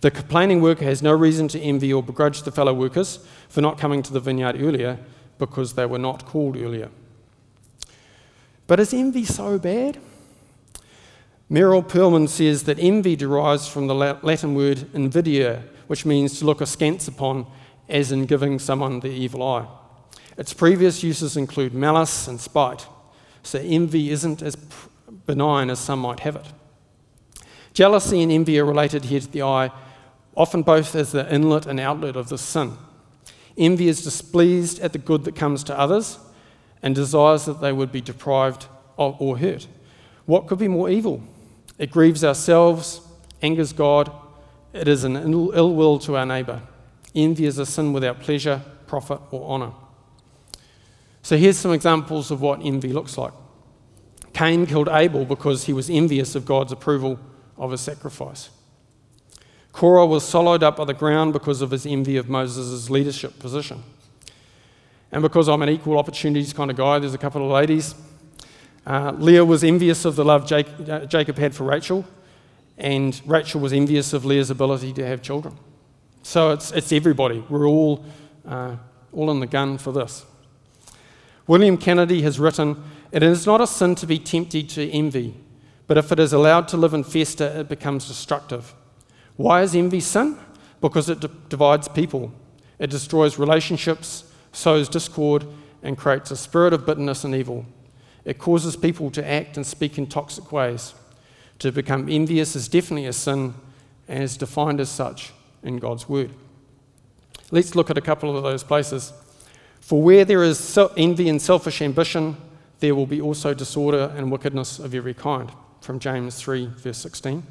The 0.01 0.11
complaining 0.11 0.61
worker 0.61 0.85
has 0.85 1.01
no 1.01 1.13
reason 1.13 1.47
to 1.47 1.61
envy 1.61 1.93
or 1.93 2.03
begrudge 2.03 2.43
the 2.43 2.51
fellow 2.51 2.75
workers 2.75 3.25
for 3.49 3.61
not 3.61 3.79
coming 3.79 4.03
to 4.03 4.13
the 4.13 4.19
vineyard 4.19 4.61
earlier 4.61 4.99
because 5.39 5.75
they 5.75 5.87
were 5.87 5.97
not 5.97 6.27
called 6.27 6.57
earlier. 6.57 6.91
But 8.67 8.81
is 8.81 8.93
envy 8.93 9.25
so 9.25 9.61
bad? 9.61 9.99
Merrill 11.49 11.83
Perlman 11.83 12.29
says 12.29 12.65
that 12.65 12.79
envy 12.79 13.17
derives 13.17 13.69
from 13.69 13.87
the 13.87 13.95
Latin 13.95 14.55
word 14.55 14.89
invidia, 14.95 15.63
which 15.87 16.07
means 16.07 16.39
to 16.39 16.45
look 16.45 16.61
askance 16.61 17.09
upon, 17.09 17.47
as 17.89 18.11
in 18.13 18.25
giving 18.25 18.59
someone 18.59 19.01
the 19.01 19.11
evil 19.11 19.43
eye. 19.43 19.67
Its 20.39 20.55
previous 20.55 21.03
uses 21.03 21.37
include 21.37 21.75
malice 21.75 22.27
and 22.27 22.41
spite, 22.41 22.87
so 23.43 23.59
envy 23.59 24.11
isn't 24.11 24.41
as 24.41 24.57
benign 25.27 25.69
as 25.69 25.79
some 25.79 25.99
might 25.99 26.21
have 26.21 26.37
it. 26.37 26.47
Jealousy 27.75 28.23
and 28.23 28.33
envy 28.33 28.59
are 28.59 28.65
related 28.65 29.05
here 29.05 29.21
to 29.21 29.31
the 29.31 29.43
eye 29.43 29.71
often 30.37 30.63
both 30.63 30.95
as 30.95 31.13
the 31.13 31.33
inlet 31.33 31.67
and 31.67 31.79
outlet 31.79 32.17
of 32.17 32.29
the 32.29 32.39
sin. 32.39 32.77
Envy 33.57 33.89
is 33.89 34.03
displeased 34.03 34.81
at 34.81 34.93
the 34.93 34.99
good 34.99 35.25
that 35.25 35.37
comes 35.37 35.63
to 35.65 35.79
others 35.79 36.19
and 36.83 36.95
desires 36.95 37.45
that 37.45 37.61
they 37.61 37.73
would 37.73 37.93
be 37.93 38.01
deprived 38.01 38.67
of 38.99 39.21
or 39.21 39.39
hurt. 39.39 39.67
What 40.25 40.47
could 40.47 40.59
be 40.59 40.69
more 40.69 40.89
evil? 40.89 41.23
It 41.83 41.91
grieves 41.91 42.23
ourselves, 42.23 43.01
angers 43.43 43.73
God, 43.73 44.13
it 44.73 44.87
is 44.87 45.03
an 45.03 45.17
ill 45.17 45.75
will 45.75 45.99
to 45.99 46.17
our 46.17 46.25
neighbour. 46.25 46.63
Envy 47.13 47.45
is 47.45 47.59
a 47.59 47.67
sin 47.67 47.93
without 47.93 48.21
pleasure, 48.21 48.63
profit, 48.87 49.19
or 49.33 49.51
honour. 49.51 49.73
So 51.23 51.37
here's 51.37 51.59
some 51.59 51.73
examples 51.73 52.31
of 52.31 52.41
what 52.41 52.61
envy 52.65 52.93
looks 52.93 53.19
like. 53.19 53.33
Cain 54.33 54.65
killed 54.65 54.89
Abel 54.89 55.25
because 55.25 55.65
he 55.65 55.73
was 55.73 55.91
envious 55.91 56.37
of 56.37 56.47
God's 56.47 56.71
approval 56.71 57.19
of 57.59 57.73
his 57.73 57.81
sacrifice. 57.81 58.51
Korah 59.73 60.07
was 60.07 60.25
swallowed 60.25 60.63
up 60.63 60.77
by 60.77 60.85
the 60.85 60.95
ground 60.95 61.33
because 61.33 61.63
of 61.63 61.73
his 61.73 61.85
envy 61.85 62.17
of 62.17 62.29
Moses' 62.29 62.91
leadership 62.91 63.41
position. 63.41 63.83
And 65.11 65.21
because 65.21 65.49
I'm 65.49 65.63
an 65.63 65.69
equal 65.69 65.99
opportunities 65.99 66.53
kind 66.53 66.71
of 66.71 66.77
guy, 66.77 67.01
there's 67.01 67.13
a 67.13 67.19
couple 67.19 67.45
of 67.45 67.51
ladies. 67.51 67.97
Uh, 68.85 69.13
Leah 69.17 69.45
was 69.45 69.63
envious 69.63 70.05
of 70.05 70.17
the 70.17 70.25
love 70.25 70.51
uh, 70.51 71.07
Jacob 71.07 71.39
had 71.39 71.55
for 71.55 71.65
Rachel, 71.65 72.05
and 72.79 73.21
Rachel 73.25 73.61
was 73.61 73.73
envious 73.73 74.13
of 74.13 74.25
Leah's 74.25 74.51
ability 74.51 74.93
to 74.95 75.07
have 75.07 75.23
children. 75.23 75.57
So 76.23 76.51
it's, 76.51 76.73
it's 76.73 76.93
everybody. 76.93 77.45
We're 77.49 77.69
all, 77.69 78.05
uh, 78.47 78.77
all 79.13 79.31
in 79.31 79.41
the 79.41 79.47
gun 79.47 79.79
for 79.79 79.93
this. 79.93 80.25
William 81.47 81.77
Kennedy 81.77 82.23
has 82.23 82.41
written 82.41 82.83
It 83.13 83.23
is 83.23 83.47
not 83.47 83.61
a 83.61 83.67
sin 83.67 83.95
to 83.97 84.07
be 84.07 84.19
tempted 84.19 84.69
to 84.71 84.91
envy, 84.91 85.35
but 85.87 85.99
if 85.99 86.11
it 86.11 86.19
is 86.19 86.33
allowed 86.33 86.69
to 86.69 86.77
live 86.77 86.95
and 86.95 87.07
fester, 87.07 87.45
it 87.45 87.69
becomes 87.69 88.09
destructive. 88.09 88.75
Why 89.37 89.63
is 89.63 89.75
envy 89.75 90.01
sin? 90.01 90.39
Because 90.81 91.09
it 91.09 91.21
d- 91.21 91.29
divides 91.49 91.89
people, 91.89 92.33
it 92.79 92.91
destroys 92.91 93.39
relationships, 93.39 94.25
sows 94.51 94.89
discord, 94.89 95.47
and 95.83 95.97
creates 95.97 96.31
a 96.31 96.37
spirit 96.37 96.73
of 96.73 96.87
bitterness 96.87 97.25
and 97.25 97.35
evil. 97.35 97.67
It 98.25 98.39
causes 98.39 98.77
people 98.77 99.11
to 99.11 99.29
act 99.29 99.57
and 99.57 99.67
speak 99.67 99.99
in 99.99 100.07
toxic 100.07 100.53
ways. 100.53 100.95
To 101.59 101.73
become 101.73 102.09
envious 102.09 102.57
is 102.57 102.69
definitely 102.69 103.07
a 103.07 103.13
sin 103.13 103.55
and 104.09 104.23
is 104.23 104.37
defined 104.37 104.81
as 104.81 104.91
such 104.91 105.33
in 105.63 105.79
God's 105.79 106.09
Word. 106.09 106.31
Let's 107.51 107.75
look 107.75 107.91
at 107.91 107.99
a 107.99 108.03
couple 108.03 108.37
of 108.37 108.43
those 108.43 108.63
places. 108.63 109.13
For 109.81 110.01
where 110.01 110.25
there 110.25 110.43
is 110.43 110.79
envy 110.97 111.29
and 111.29 111.41
selfish 111.41 111.83
ambition, 111.83 112.37
there 112.81 112.95
will 112.95 113.07
be 113.07 113.21
also 113.21 113.55
disorder 113.55 114.13
and 114.17 114.31
wickedness 114.31 114.79
of 114.79 114.95
every 114.95 115.15
kind. 115.15 115.51
From 115.81 115.99
James 115.99 116.37
3, 116.37 116.67
verse 116.77 116.99
16. 116.99 117.43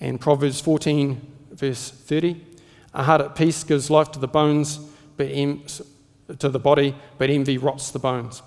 And 0.00 0.20
Proverbs 0.20 0.60
14, 0.60 1.20
verse 1.50 1.90
30 1.90 2.44
A 2.94 3.02
heart 3.02 3.20
at 3.20 3.34
peace 3.34 3.64
gives 3.64 3.90
life 3.90 4.12
to 4.12 4.18
the 4.18 4.28
bones, 4.28 4.78
but 5.16 5.26
em- 5.26 5.64
to 6.38 6.48
the 6.48 6.58
body, 6.58 6.94
but 7.18 7.30
envy 7.30 7.58
rots 7.58 7.90
the 7.90 7.98
bones. 7.98 8.42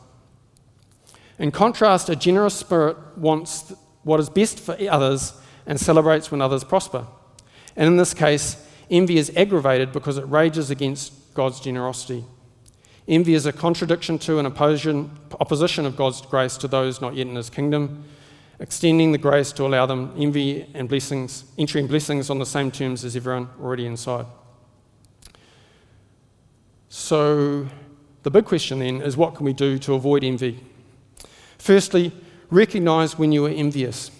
In 1.43 1.51
contrast, 1.51 2.07
a 2.07 2.15
generous 2.15 2.55
spirit 2.55 2.95
wants 3.17 3.73
what 4.03 4.17
is 4.21 4.29
best 4.29 4.61
for 4.61 4.77
others 4.89 5.33
and 5.65 5.77
celebrates 5.77 6.31
when 6.31 6.41
others 6.41 6.63
prosper. 6.63 7.05
And 7.75 7.85
in 7.85 7.97
this 7.97 8.13
case, 8.13 8.65
envy 8.89 9.17
is 9.17 9.29
aggravated 9.35 9.91
because 9.91 10.17
it 10.17 10.23
rages 10.29 10.71
against 10.71 11.33
God's 11.33 11.59
generosity. 11.59 12.23
Envy 13.09 13.33
is 13.33 13.45
a 13.45 13.51
contradiction 13.51 14.17
to 14.19 14.39
and 14.39 14.47
opposition, 14.47 15.85
of 15.85 15.97
God's 15.97 16.21
grace 16.21 16.55
to 16.55 16.69
those 16.69 17.01
not 17.01 17.13
yet 17.13 17.27
in 17.27 17.35
his 17.35 17.49
kingdom 17.49 18.05
extending 18.61 19.11
the 19.11 19.17
grace 19.17 19.51
to 19.51 19.65
allow 19.65 19.85
them 19.85 20.13
envy 20.17 20.65
and 20.73 20.87
blessings, 20.87 21.43
entry 21.57 21.81
and 21.81 21.89
blessings 21.89 22.29
on 22.29 22.39
the 22.39 22.45
same 22.45 22.71
terms 22.71 23.03
as 23.03 23.17
everyone 23.17 23.49
already 23.61 23.85
inside. 23.85 24.27
So, 26.87 27.67
the 28.21 28.31
big 28.31 28.45
question 28.45 28.79
then 28.79 29.01
is 29.01 29.17
what 29.17 29.35
can 29.35 29.45
we 29.45 29.51
do 29.51 29.77
to 29.79 29.95
avoid 29.95 30.23
envy? 30.23 30.63
Firstly, 31.63 32.11
recognize 32.49 33.17
when 33.17 33.31
you 33.31 33.45
are 33.45 33.49
envious. 33.49 34.11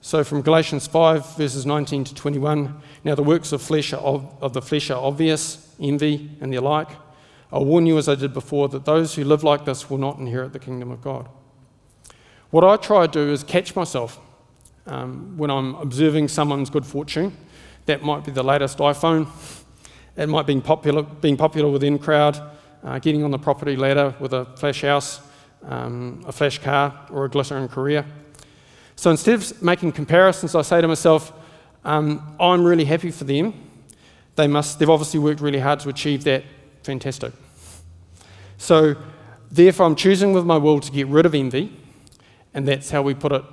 So, 0.00 0.24
from 0.24 0.42
Galatians 0.42 0.88
5, 0.88 1.36
verses 1.36 1.64
19 1.64 2.02
to 2.02 2.14
21, 2.16 2.82
now 3.04 3.14
the 3.14 3.22
works 3.22 3.52
of, 3.52 3.62
flesh 3.62 3.92
of, 3.92 4.26
of 4.42 4.52
the 4.52 4.60
flesh 4.60 4.90
are 4.90 5.00
obvious 5.00 5.72
envy 5.80 6.28
and 6.40 6.52
the 6.52 6.58
like. 6.58 6.88
I 7.52 7.60
warn 7.60 7.86
you, 7.86 7.96
as 7.96 8.08
I 8.08 8.16
did 8.16 8.32
before, 8.32 8.68
that 8.70 8.86
those 8.86 9.14
who 9.14 9.22
live 9.22 9.44
like 9.44 9.64
this 9.64 9.88
will 9.88 9.98
not 9.98 10.18
inherit 10.18 10.52
the 10.52 10.58
kingdom 10.58 10.90
of 10.90 11.00
God. 11.00 11.28
What 12.50 12.64
I 12.64 12.74
try 12.74 13.06
to 13.06 13.12
do 13.12 13.30
is 13.30 13.44
catch 13.44 13.76
myself 13.76 14.18
um, 14.88 15.36
when 15.36 15.48
I'm 15.48 15.76
observing 15.76 16.26
someone's 16.26 16.70
good 16.70 16.86
fortune. 16.86 17.36
That 17.86 18.02
might 18.02 18.24
be 18.24 18.32
the 18.32 18.42
latest 18.42 18.78
iPhone. 18.78 19.28
It 20.16 20.28
might 20.28 20.48
be 20.48 20.60
popular, 20.60 21.04
being 21.04 21.36
popular 21.36 21.70
within 21.70 22.00
crowd, 22.00 22.36
uh, 22.82 22.98
getting 22.98 23.22
on 23.22 23.30
the 23.30 23.38
property 23.38 23.76
ladder 23.76 24.16
with 24.18 24.32
a 24.32 24.46
flash 24.56 24.82
house, 24.82 25.20
um, 25.64 26.24
a 26.26 26.32
flash 26.32 26.58
car, 26.58 27.06
or 27.10 27.24
a 27.24 27.28
glittering 27.28 27.68
career. 27.68 28.04
So 28.96 29.10
instead 29.10 29.34
of 29.34 29.62
making 29.62 29.92
comparisons, 29.92 30.54
I 30.54 30.62
say 30.62 30.80
to 30.80 30.88
myself, 30.88 31.32
um, 31.84 32.36
I'm 32.38 32.64
really 32.64 32.84
happy 32.84 33.10
for 33.10 33.24
them. 33.24 33.54
They 34.36 34.46
must, 34.46 34.78
they've 34.78 34.90
obviously 34.90 35.20
worked 35.20 35.40
really 35.40 35.58
hard 35.58 35.80
to 35.80 35.88
achieve 35.88 36.24
that. 36.24 36.44
Fantastic. 36.82 37.32
So, 38.58 38.96
therefore, 39.50 39.86
I'm 39.86 39.96
choosing 39.96 40.32
with 40.32 40.44
my 40.44 40.58
will 40.58 40.80
to 40.80 40.92
get 40.92 41.06
rid 41.06 41.24
of 41.24 41.34
envy 41.34 41.76
and 42.54 42.66
that's 42.66 42.90
how 42.90 43.02
we 43.02 43.14
put 43.14 43.32
it, 43.32 43.44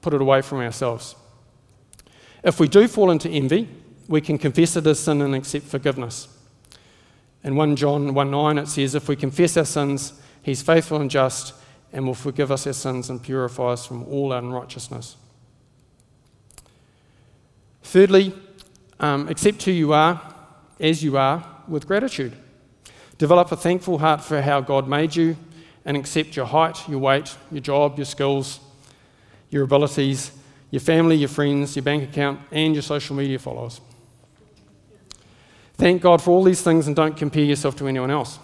put 0.00 0.14
it 0.14 0.20
away 0.20 0.42
from 0.42 0.58
ourselves. 0.58 1.16
If 2.42 2.60
we 2.60 2.68
do 2.68 2.86
fall 2.88 3.10
into 3.10 3.28
envy, 3.28 3.68
we 4.06 4.20
can 4.20 4.38
confess 4.38 4.76
it 4.76 4.86
as 4.86 5.00
sin 5.00 5.22
and 5.22 5.34
accept 5.34 5.64
forgiveness. 5.66 6.28
In 7.42 7.56
1 7.56 7.76
John 7.76 8.12
1 8.14 8.30
9, 8.30 8.58
it 8.58 8.68
says, 8.68 8.94
If 8.94 9.08
we 9.08 9.16
confess 9.16 9.56
our 9.56 9.64
sins, 9.64 10.20
he's 10.44 10.62
faithful 10.62 11.00
and 11.00 11.10
just 11.10 11.54
and 11.92 12.06
will 12.06 12.14
forgive 12.14 12.52
us 12.52 12.66
our 12.66 12.72
sins 12.72 13.10
and 13.10 13.22
purify 13.22 13.72
us 13.72 13.86
from 13.86 14.04
all 14.04 14.32
unrighteousness. 14.32 15.16
Thirdly, 17.82 18.34
um, 19.00 19.28
accept 19.28 19.62
who 19.62 19.70
you 19.72 19.92
are 19.92 20.20
as 20.80 21.02
you 21.02 21.16
are 21.16 21.44
with 21.68 21.86
gratitude. 21.86 22.32
Develop 23.18 23.52
a 23.52 23.56
thankful 23.56 23.98
heart 23.98 24.22
for 24.22 24.42
how 24.42 24.60
God 24.60 24.88
made 24.88 25.14
you 25.14 25.36
and 25.84 25.96
accept 25.96 26.36
your 26.36 26.46
height, 26.46 26.88
your 26.88 26.98
weight, 26.98 27.36
your 27.50 27.60
job, 27.60 27.96
your 27.96 28.04
skills, 28.04 28.58
your 29.50 29.64
abilities, 29.64 30.32
your 30.70 30.80
family, 30.80 31.16
your 31.16 31.28
friends, 31.28 31.76
your 31.76 31.84
bank 31.84 32.02
account, 32.02 32.40
and 32.50 32.74
your 32.74 32.82
social 32.82 33.14
media 33.14 33.38
followers. 33.38 33.80
Thank 35.74 36.02
God 36.02 36.20
for 36.22 36.30
all 36.30 36.42
these 36.42 36.62
things 36.62 36.86
and 36.86 36.96
don't 36.96 37.16
compare 37.16 37.44
yourself 37.44 37.76
to 37.76 37.86
anyone 37.86 38.10
else. 38.10 38.38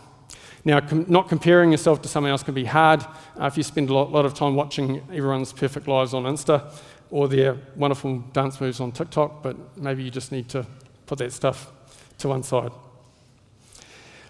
Now, 0.64 0.80
com- 0.80 1.06
not 1.08 1.28
comparing 1.28 1.70
yourself 1.70 2.02
to 2.02 2.08
someone 2.08 2.30
else 2.30 2.42
can 2.42 2.54
be 2.54 2.64
hard 2.64 3.02
uh, 3.38 3.46
if 3.46 3.56
you 3.56 3.62
spend 3.62 3.88
a 3.88 3.94
lot, 3.94 4.12
lot, 4.12 4.26
of 4.26 4.34
time 4.34 4.54
watching 4.54 4.98
everyone's 5.12 5.52
perfect 5.52 5.88
lives 5.88 6.12
on 6.12 6.24
Insta 6.24 6.70
or 7.10 7.28
their 7.28 7.56
wonderful 7.76 8.18
dance 8.32 8.60
moves 8.60 8.80
on 8.80 8.92
TikTok, 8.92 9.42
but 9.42 9.56
maybe 9.76 10.02
you 10.02 10.10
just 10.10 10.32
need 10.32 10.48
to 10.50 10.66
put 11.06 11.18
that 11.18 11.32
stuff 11.32 11.72
to 12.18 12.28
one 12.28 12.42
side. 12.42 12.70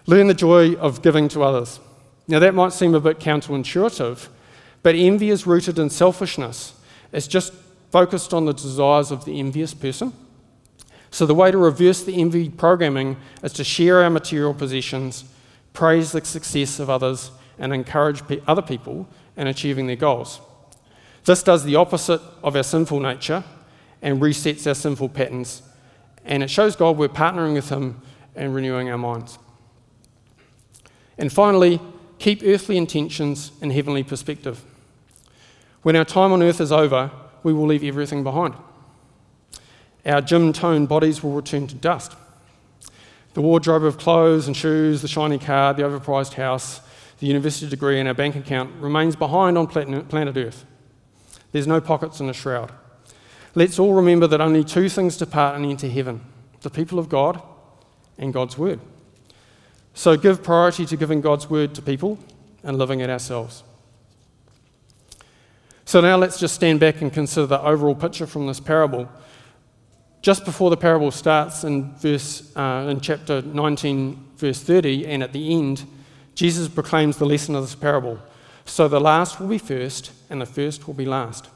Learn 0.07 0.27
the 0.27 0.33
joy 0.33 0.73
of 0.75 1.01
giving 1.01 1.27
to 1.29 1.43
others. 1.43 1.79
Now, 2.27 2.39
that 2.39 2.55
might 2.55 2.73
seem 2.73 2.95
a 2.95 2.99
bit 2.99 3.19
counterintuitive, 3.19 4.29
but 4.83 4.95
envy 4.95 5.29
is 5.29 5.45
rooted 5.45 5.77
in 5.77 5.89
selfishness. 5.89 6.73
It's 7.11 7.27
just 7.27 7.53
focused 7.91 8.33
on 8.33 8.45
the 8.45 8.53
desires 8.53 9.11
of 9.11 9.25
the 9.25 9.37
envious 9.39 9.73
person. 9.73 10.13
So, 11.11 11.25
the 11.25 11.35
way 11.35 11.51
to 11.51 11.57
reverse 11.57 12.03
the 12.03 12.19
envy 12.19 12.49
programming 12.49 13.17
is 13.43 13.51
to 13.53 13.63
share 13.63 14.01
our 14.01 14.09
material 14.09 14.53
possessions, 14.53 15.25
praise 15.73 16.11
the 16.11 16.23
success 16.23 16.79
of 16.79 16.89
others, 16.89 17.31
and 17.57 17.73
encourage 17.73 18.27
pe- 18.27 18.41
other 18.47 18.61
people 18.61 19.07
in 19.37 19.47
achieving 19.47 19.87
their 19.87 19.95
goals. 19.95 20.41
This 21.25 21.43
does 21.43 21.63
the 21.63 21.75
opposite 21.75 22.21
of 22.43 22.55
our 22.55 22.63
sinful 22.63 22.99
nature 22.99 23.43
and 24.01 24.19
resets 24.19 24.65
our 24.65 24.73
sinful 24.73 25.09
patterns, 25.09 25.61
and 26.25 26.41
it 26.41 26.49
shows 26.49 26.75
God 26.75 26.97
we're 26.97 27.07
partnering 27.07 27.53
with 27.53 27.69
Him 27.69 28.01
and 28.35 28.55
renewing 28.55 28.89
our 28.89 28.97
minds. 28.97 29.37
And 31.17 31.31
finally, 31.31 31.79
keep 32.17 32.41
earthly 32.43 32.77
intentions 32.77 33.51
in 33.61 33.69
heavenly 33.69 34.03
perspective. 34.03 34.63
When 35.83 35.95
our 35.95 36.05
time 36.05 36.31
on 36.31 36.41
earth 36.41 36.61
is 36.61 36.71
over, 36.71 37.11
we 37.43 37.53
will 37.53 37.67
leave 37.67 37.83
everything 37.83 38.23
behind. 38.23 38.55
Our 40.05 40.21
gym 40.21 40.51
toned 40.53 40.89
bodies 40.89 41.21
will 41.21 41.33
return 41.33 41.67
to 41.67 41.75
dust. 41.75 42.15
The 43.33 43.41
wardrobe 43.41 43.83
of 43.83 43.97
clothes 43.97 44.47
and 44.47 44.55
shoes, 44.55 45.01
the 45.01 45.07
shiny 45.07 45.39
car, 45.39 45.73
the 45.73 45.83
overpriced 45.83 46.33
house, 46.33 46.81
the 47.19 47.27
university 47.27 47.69
degree, 47.69 47.99
and 47.99 48.07
our 48.07 48.13
bank 48.13 48.35
account 48.35 48.73
remains 48.81 49.15
behind 49.15 49.57
on 49.57 49.67
planet 49.67 50.37
Earth. 50.37 50.65
There's 51.51 51.67
no 51.67 51.79
pockets 51.79 52.19
in 52.19 52.29
a 52.29 52.33
shroud. 52.33 52.71
Let's 53.53 53.79
all 53.79 53.93
remember 53.93 54.27
that 54.27 54.41
only 54.41 54.63
two 54.63 54.89
things 54.89 55.17
depart 55.17 55.55
and 55.55 55.65
enter 55.65 55.87
heaven 55.87 56.21
the 56.61 56.69
people 56.69 56.99
of 56.99 57.09
God 57.09 57.41
and 58.17 58.33
God's 58.33 58.57
Word. 58.57 58.79
So 59.93 60.15
give 60.15 60.43
priority 60.43 60.85
to 60.85 60.95
giving 60.95 61.21
God's 61.21 61.49
Word 61.49 61.73
to 61.75 61.81
people 61.81 62.19
and 62.63 62.77
living 62.77 62.99
it 62.99 63.09
ourselves. 63.09 63.63
So 65.85 65.99
now 65.99 66.17
let's 66.17 66.39
just 66.39 66.55
stand 66.55 66.79
back 66.79 67.01
and 67.01 67.11
consider 67.11 67.47
the 67.47 67.61
overall 67.61 67.95
picture 67.95 68.27
from 68.27 68.47
this 68.47 68.59
parable. 68.59 69.09
Just 70.21 70.45
before 70.45 70.69
the 70.69 70.77
parable 70.77 71.09
starts 71.09 71.63
in, 71.63 71.95
verse, 71.95 72.55
uh, 72.55 72.87
in 72.89 72.99
chapter 72.99 73.41
19, 73.41 74.31
verse 74.37 74.61
30, 74.61 75.07
and 75.07 75.23
at 75.23 75.33
the 75.33 75.51
end, 75.51 75.85
Jesus 76.35 76.67
proclaims 76.67 77.17
the 77.17 77.25
lesson 77.25 77.55
of 77.55 77.63
this 77.63 77.73
parable. 77.73 78.19
So 78.65 78.87
the 78.87 78.99
last 78.99 79.39
will 79.39 79.47
be 79.47 79.57
first, 79.57 80.11
and 80.29 80.39
the 80.39 80.45
first 80.45 80.85
will 80.85 80.93
be 80.93 81.05
last. 81.05 81.49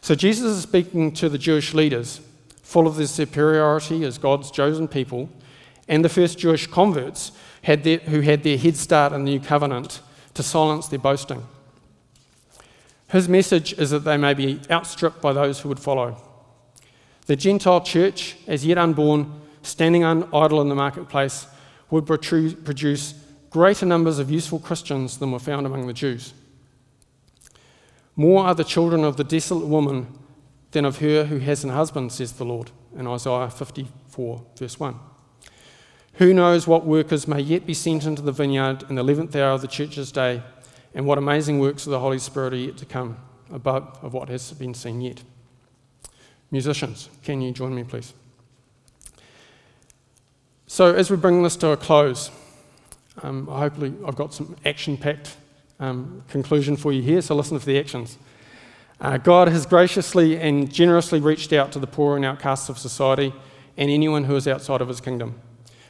So 0.00 0.16
Jesus 0.16 0.56
is 0.56 0.62
speaking 0.64 1.12
to 1.12 1.28
the 1.28 1.38
Jewish 1.38 1.72
leaders, 1.72 2.20
full 2.62 2.88
of 2.88 2.96
their 2.96 3.06
superiority 3.06 4.04
as 4.04 4.18
God's 4.18 4.50
chosen 4.50 4.88
people, 4.88 5.28
and 5.86 6.04
the 6.04 6.08
first 6.08 6.38
Jewish 6.38 6.66
converts 6.66 7.30
had 7.62 7.84
their, 7.84 7.98
who 7.98 8.22
had 8.22 8.42
their 8.42 8.58
head 8.58 8.76
start 8.76 9.12
in 9.12 9.24
the 9.24 9.30
new 9.30 9.40
covenant 9.40 10.00
to 10.34 10.42
silence 10.42 10.88
their 10.88 10.98
boasting. 10.98 11.46
His 13.10 13.28
message 13.28 13.74
is 13.74 13.90
that 13.90 14.00
they 14.00 14.16
may 14.16 14.34
be 14.34 14.60
outstripped 14.68 15.20
by 15.20 15.32
those 15.32 15.60
who 15.60 15.68
would 15.68 15.78
follow. 15.78 16.31
The 17.26 17.36
Gentile 17.36 17.80
church, 17.80 18.36
as 18.46 18.66
yet 18.66 18.78
unborn, 18.78 19.40
standing 19.62 20.04
idle 20.04 20.60
in 20.60 20.68
the 20.68 20.74
marketplace, 20.74 21.46
would 21.90 22.06
produce 22.06 23.14
greater 23.50 23.86
numbers 23.86 24.18
of 24.18 24.30
useful 24.30 24.58
Christians 24.58 25.18
than 25.18 25.30
were 25.30 25.38
found 25.38 25.66
among 25.66 25.86
the 25.86 25.92
Jews. 25.92 26.34
More 28.16 28.44
are 28.44 28.54
the 28.54 28.64
children 28.64 29.04
of 29.04 29.16
the 29.16 29.24
desolate 29.24 29.66
woman 29.66 30.18
than 30.72 30.84
of 30.84 30.98
her 30.98 31.26
who 31.26 31.38
has 31.38 31.64
an 31.64 31.70
husband, 31.70 32.12
says 32.12 32.32
the 32.32 32.44
Lord, 32.44 32.70
in 32.96 33.06
Isaiah 33.06 33.50
54, 33.50 34.42
verse 34.56 34.80
1. 34.80 34.98
Who 36.14 36.34
knows 36.34 36.66
what 36.66 36.84
workers 36.84 37.28
may 37.28 37.40
yet 37.40 37.66
be 37.66 37.74
sent 37.74 38.04
into 38.04 38.22
the 38.22 38.32
vineyard 38.32 38.84
in 38.88 38.96
the 38.96 39.04
11th 39.04 39.34
hour 39.36 39.52
of 39.52 39.60
the 39.60 39.68
church's 39.68 40.12
day, 40.12 40.42
and 40.94 41.06
what 41.06 41.18
amazing 41.18 41.58
works 41.58 41.86
of 41.86 41.90
the 41.90 42.00
Holy 42.00 42.18
Spirit 42.18 42.52
are 42.52 42.56
yet 42.56 42.76
to 42.78 42.84
come, 42.84 43.16
above 43.50 43.98
of 44.02 44.12
what 44.12 44.28
has 44.28 44.52
been 44.52 44.74
seen 44.74 45.00
yet. 45.00 45.22
Musicians, 46.52 47.08
can 47.24 47.40
you 47.40 47.50
join 47.50 47.74
me, 47.74 47.82
please? 47.82 48.12
So, 50.66 50.94
as 50.94 51.10
we 51.10 51.16
bring 51.16 51.42
this 51.42 51.56
to 51.56 51.70
a 51.70 51.76
close, 51.76 52.30
um, 53.22 53.46
hopefully, 53.46 53.94
I've 54.06 54.16
got 54.16 54.32
some 54.32 54.54
action 54.64 54.96
packed 54.96 55.36
um, 55.80 56.22
conclusion 56.28 56.76
for 56.76 56.92
you 56.92 57.02
here, 57.02 57.22
so 57.22 57.34
listen 57.34 57.58
for 57.58 57.66
the 57.66 57.78
actions. 57.78 58.18
Uh, 59.00 59.16
God 59.16 59.48
has 59.48 59.66
graciously 59.66 60.38
and 60.38 60.72
generously 60.72 61.20
reached 61.20 61.52
out 61.52 61.72
to 61.72 61.78
the 61.78 61.86
poor 61.86 62.16
and 62.16 62.24
outcasts 62.24 62.68
of 62.68 62.78
society 62.78 63.32
and 63.76 63.90
anyone 63.90 64.24
who 64.24 64.36
is 64.36 64.46
outside 64.46 64.80
of 64.80 64.88
his 64.88 65.00
kingdom. 65.00 65.40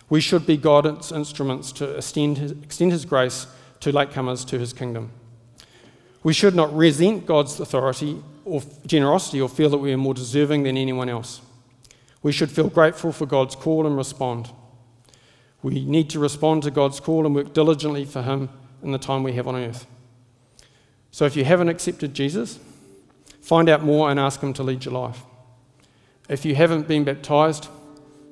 We 0.09 0.21
should 0.21 0.47
be 0.47 0.57
God's 0.57 1.11
instruments 1.11 1.73
to 1.73 1.97
extend 1.97 2.39
his, 2.39 2.53
extend 2.53 2.93
his 2.93 3.05
grace 3.05 3.47
to 3.81 3.93
latecomers 3.93 4.47
to 4.49 4.59
his 4.59 4.73
kingdom. 4.73 5.11
We 6.23 6.33
should 6.33 6.55
not 6.55 6.75
resent 6.75 7.27
God's 7.27 7.59
authority 7.59 8.23
or 8.45 8.63
generosity 8.87 9.41
or 9.41 9.49
feel 9.49 9.71
that 9.71 9.79
we 9.79 9.93
are 9.93 9.99
more 9.99 10.15
deserving 10.15 10.63
than 10.65 10.77
anyone 10.77 11.09
else. 11.09 11.41
We 12.23 12.33
should 12.33 12.51
feel 12.51 12.69
grateful 12.69 13.13
for 13.13 13.27
God's 13.27 13.57
call 13.57 13.87
and 13.87 13.97
respond. 13.97 14.51
We 15.63 15.85
need 15.85 16.11
to 16.11 16.19
respond 16.19 16.63
to 16.65 16.71
God's 16.71 17.01
call 17.01 17.27
and 17.27 17.35
work 17.35 17.53
diligently 17.53 18.05
for 18.05 18.23
Him 18.23 18.49
in 18.83 18.93
the 18.93 18.99
time 18.99 19.23
we 19.23 19.33
have 19.35 19.47
on 19.47 19.57
earth. 19.57 19.87
So 21.11 21.25
if 21.25 21.37
you 21.37 21.45
haven't 21.45 21.69
accepted 21.69 22.15
Jesus, 22.15 22.59
find 23.41 23.69
out 23.69 23.83
more 23.83 24.11
and 24.11 24.19
ask 24.19 24.41
Him 24.41 24.53
to 24.55 24.63
lead 24.63 24.85
your 24.85 24.95
life. 24.95 25.23
If 26.29 26.45
you 26.45 26.55
haven't 26.55 26.89
been 26.89 27.05
baptized, 27.05 27.69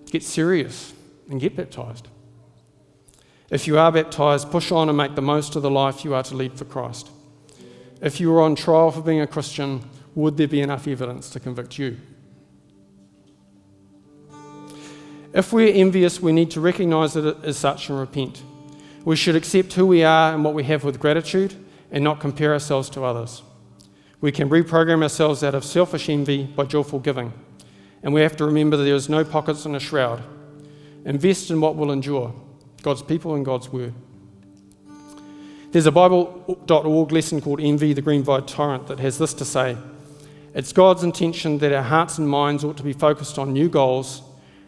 get 0.06 0.22
serious 0.22 0.92
and 1.28 1.40
get 1.40 1.56
baptized. 1.56 2.08
If 3.50 3.66
you 3.66 3.78
are 3.78 3.90
baptized, 3.90 4.50
push 4.50 4.70
on 4.70 4.88
and 4.88 4.96
make 4.96 5.16
the 5.16 5.22
most 5.22 5.56
of 5.56 5.62
the 5.62 5.70
life 5.70 6.04
you 6.04 6.14
are 6.14 6.22
to 6.22 6.36
lead 6.36 6.56
for 6.56 6.64
Christ. 6.64 7.10
If 8.00 8.20
you 8.20 8.32
are 8.34 8.40
on 8.40 8.54
trial 8.54 8.92
for 8.92 9.02
being 9.02 9.20
a 9.20 9.26
Christian, 9.26 9.82
would 10.14 10.36
there 10.36 10.48
be 10.48 10.60
enough 10.60 10.86
evidence 10.88 11.30
to 11.30 11.40
convict 11.40 11.78
you? 11.78 11.96
If 15.32 15.52
we're 15.52 15.72
envious, 15.72 16.20
we 16.20 16.32
need 16.32 16.50
to 16.52 16.60
recognize 16.60 17.14
it 17.14 17.36
as 17.44 17.56
such 17.56 17.88
and 17.88 17.98
repent. 17.98 18.42
We 19.04 19.16
should 19.16 19.36
accept 19.36 19.72
who 19.74 19.86
we 19.86 20.02
are 20.02 20.34
and 20.34 20.44
what 20.44 20.54
we 20.54 20.64
have 20.64 20.82
with 20.82 20.98
gratitude 20.98 21.54
and 21.90 22.02
not 22.02 22.20
compare 22.20 22.52
ourselves 22.52 22.90
to 22.90 23.04
others. 23.04 23.42
We 24.20 24.32
can 24.32 24.50
reprogram 24.50 25.02
ourselves 25.02 25.42
out 25.42 25.54
of 25.54 25.64
selfish 25.64 26.08
envy 26.08 26.44
by 26.44 26.64
joyful 26.64 26.98
giving. 26.98 27.32
And 28.02 28.12
we 28.12 28.20
have 28.22 28.36
to 28.36 28.44
remember 28.44 28.76
that 28.76 28.84
there 28.84 28.94
is 28.94 29.08
no 29.08 29.24
pockets 29.24 29.64
in 29.64 29.74
a 29.74 29.80
shroud. 29.80 30.22
Invest 31.04 31.50
in 31.50 31.60
what 31.60 31.76
will 31.76 31.92
endure 31.92 32.34
God's 32.82 33.02
people 33.02 33.34
and 33.34 33.44
God's 33.44 33.72
word. 33.72 33.94
There's 35.70 35.86
a 35.86 35.92
Bible.org 35.92 37.12
lesson 37.12 37.40
called 37.40 37.60
Envy, 37.60 37.92
the 37.92 38.02
Green 38.02 38.24
Vine 38.24 38.44
Tyrant, 38.44 38.88
that 38.88 38.98
has 38.98 39.18
this 39.18 39.32
to 39.34 39.44
say 39.44 39.76
It's 40.52 40.72
God's 40.72 41.04
intention 41.04 41.58
that 41.58 41.72
our 41.72 41.82
hearts 41.82 42.18
and 42.18 42.28
minds 42.28 42.64
ought 42.64 42.76
to 42.78 42.82
be 42.82 42.92
focused 42.92 43.38
on 43.38 43.52
new 43.52 43.68
goals 43.68 44.22